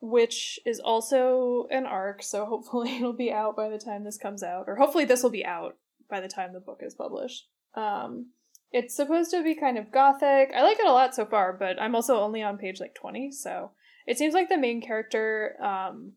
[0.00, 4.42] which is also an arc, so hopefully it'll be out by the time this comes
[4.42, 5.76] out, or hopefully this will be out
[6.08, 7.48] by the time the book is published.
[7.74, 8.30] Um,
[8.70, 10.52] it's supposed to be kind of gothic.
[10.54, 13.32] I like it a lot so far, but I'm also only on page like 20,
[13.32, 13.72] so
[14.06, 16.12] it seems like the main character um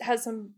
[0.00, 0.54] has some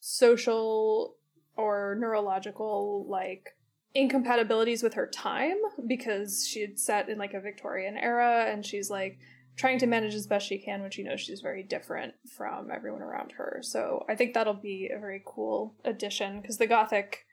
[0.00, 1.17] social
[1.58, 3.50] or neurological like
[3.94, 5.56] incompatibilities with her time
[5.86, 9.18] because she had set in like a Victorian era and she's like
[9.56, 13.02] trying to manage as best she can when she knows she's very different from everyone
[13.02, 13.58] around her.
[13.62, 17.24] So I think that'll be a very cool addition because the gothic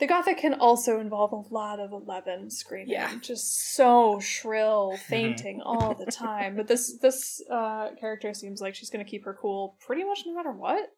[0.00, 3.16] the gothic can also involve a lot of 11 screaming Yeah.
[3.20, 8.90] just so shrill fainting all the time but this this uh character seems like she's
[8.90, 10.88] going to keep her cool pretty much no matter what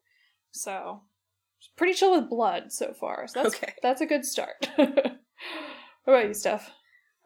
[0.49, 1.01] so
[1.75, 3.73] pretty chill with blood so far so that's Okay.
[3.81, 5.17] that's a good start what
[6.05, 6.71] about you steph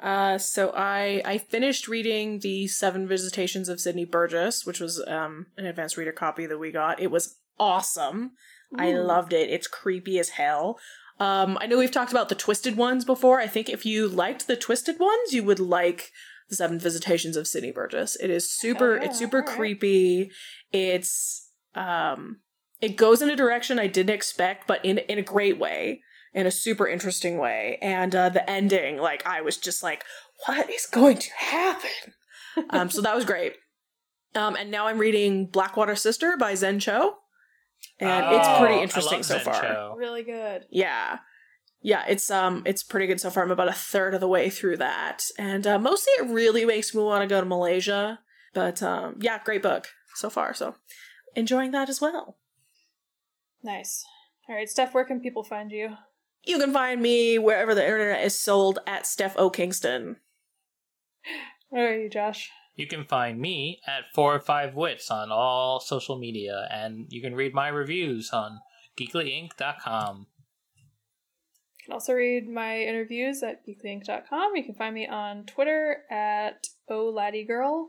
[0.02, 5.46] Uh, so I I finished reading the Seven Visitations of Sidney Burgess, which was um
[5.58, 7.00] an advanced reader copy that we got.
[7.00, 8.32] It was awesome.
[8.80, 9.50] I loved it.
[9.52, 10.80] It's creepy as hell.
[11.20, 13.40] Um, I know we've talked about the twisted ones before.
[13.40, 16.10] I think if you liked the twisted ones, you would like
[16.50, 18.16] the Seven Visitations of Sidney Burgess.
[18.16, 18.96] It is super.
[18.96, 19.56] Yeah, It's super alright.
[19.56, 20.32] creepy.
[20.72, 22.40] It's um,
[22.82, 26.02] it goes in a direction I didn't expect, but in in a great way,
[26.34, 27.78] in a super interesting way.
[27.82, 30.04] And uh, the ending, like I was just like,
[30.46, 32.14] what is going to happen?
[32.70, 33.54] um, so that was great.
[34.36, 37.16] Um, and now I'm reading Blackwater Sister by Zen Cho,
[38.00, 39.62] and it's Oh, pretty I interesting love so Zen far.
[39.62, 39.96] Cho.
[39.98, 41.20] really good Yeah.
[41.84, 43.44] Yeah, it's um it's pretty good so far.
[43.44, 45.24] I'm about a third of the way through that.
[45.40, 48.20] And uh, mostly it really makes me want to go to Malaysia.
[48.54, 50.54] But um yeah, great book so far.
[50.54, 50.76] So
[51.36, 52.38] enjoying that as well.
[53.64, 54.04] Nice
[54.50, 55.96] all right steph where can people find you
[56.44, 59.50] You can find me wherever the internet is sold at Steph O.
[59.50, 60.18] Kingston.
[61.70, 65.80] where are you josh You can find me at four or five wits on all
[65.80, 68.60] social media, and you can read my reviews on
[68.98, 70.26] geeklyinc.com.
[71.78, 74.56] You can also read my interviews at geeklyinc.com.
[74.56, 77.88] You can find me on Twitter at OLaddieGirl.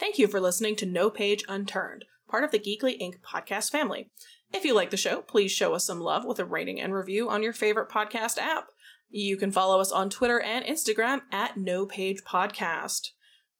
[0.00, 3.16] Thank you for listening to No Page Unturned, part of the Geekly Inc.
[3.20, 4.08] podcast family.
[4.54, 7.28] If you like the show, please show us some love with a rating and review
[7.28, 8.68] on your favorite podcast app.
[9.10, 13.10] You can follow us on Twitter and Instagram at No Page Podcast.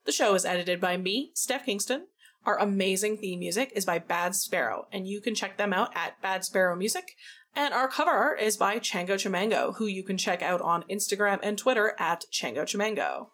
[0.07, 2.07] The show is edited by me, Steph Kingston.
[2.47, 6.23] Our amazing theme music is by Bad Sparrow, and you can check them out at
[6.23, 7.15] Bad Sparrow Music.
[7.55, 11.41] And our cover art is by Chango Chamango, who you can check out on Instagram
[11.43, 13.27] and Twitter at Chango Chamango.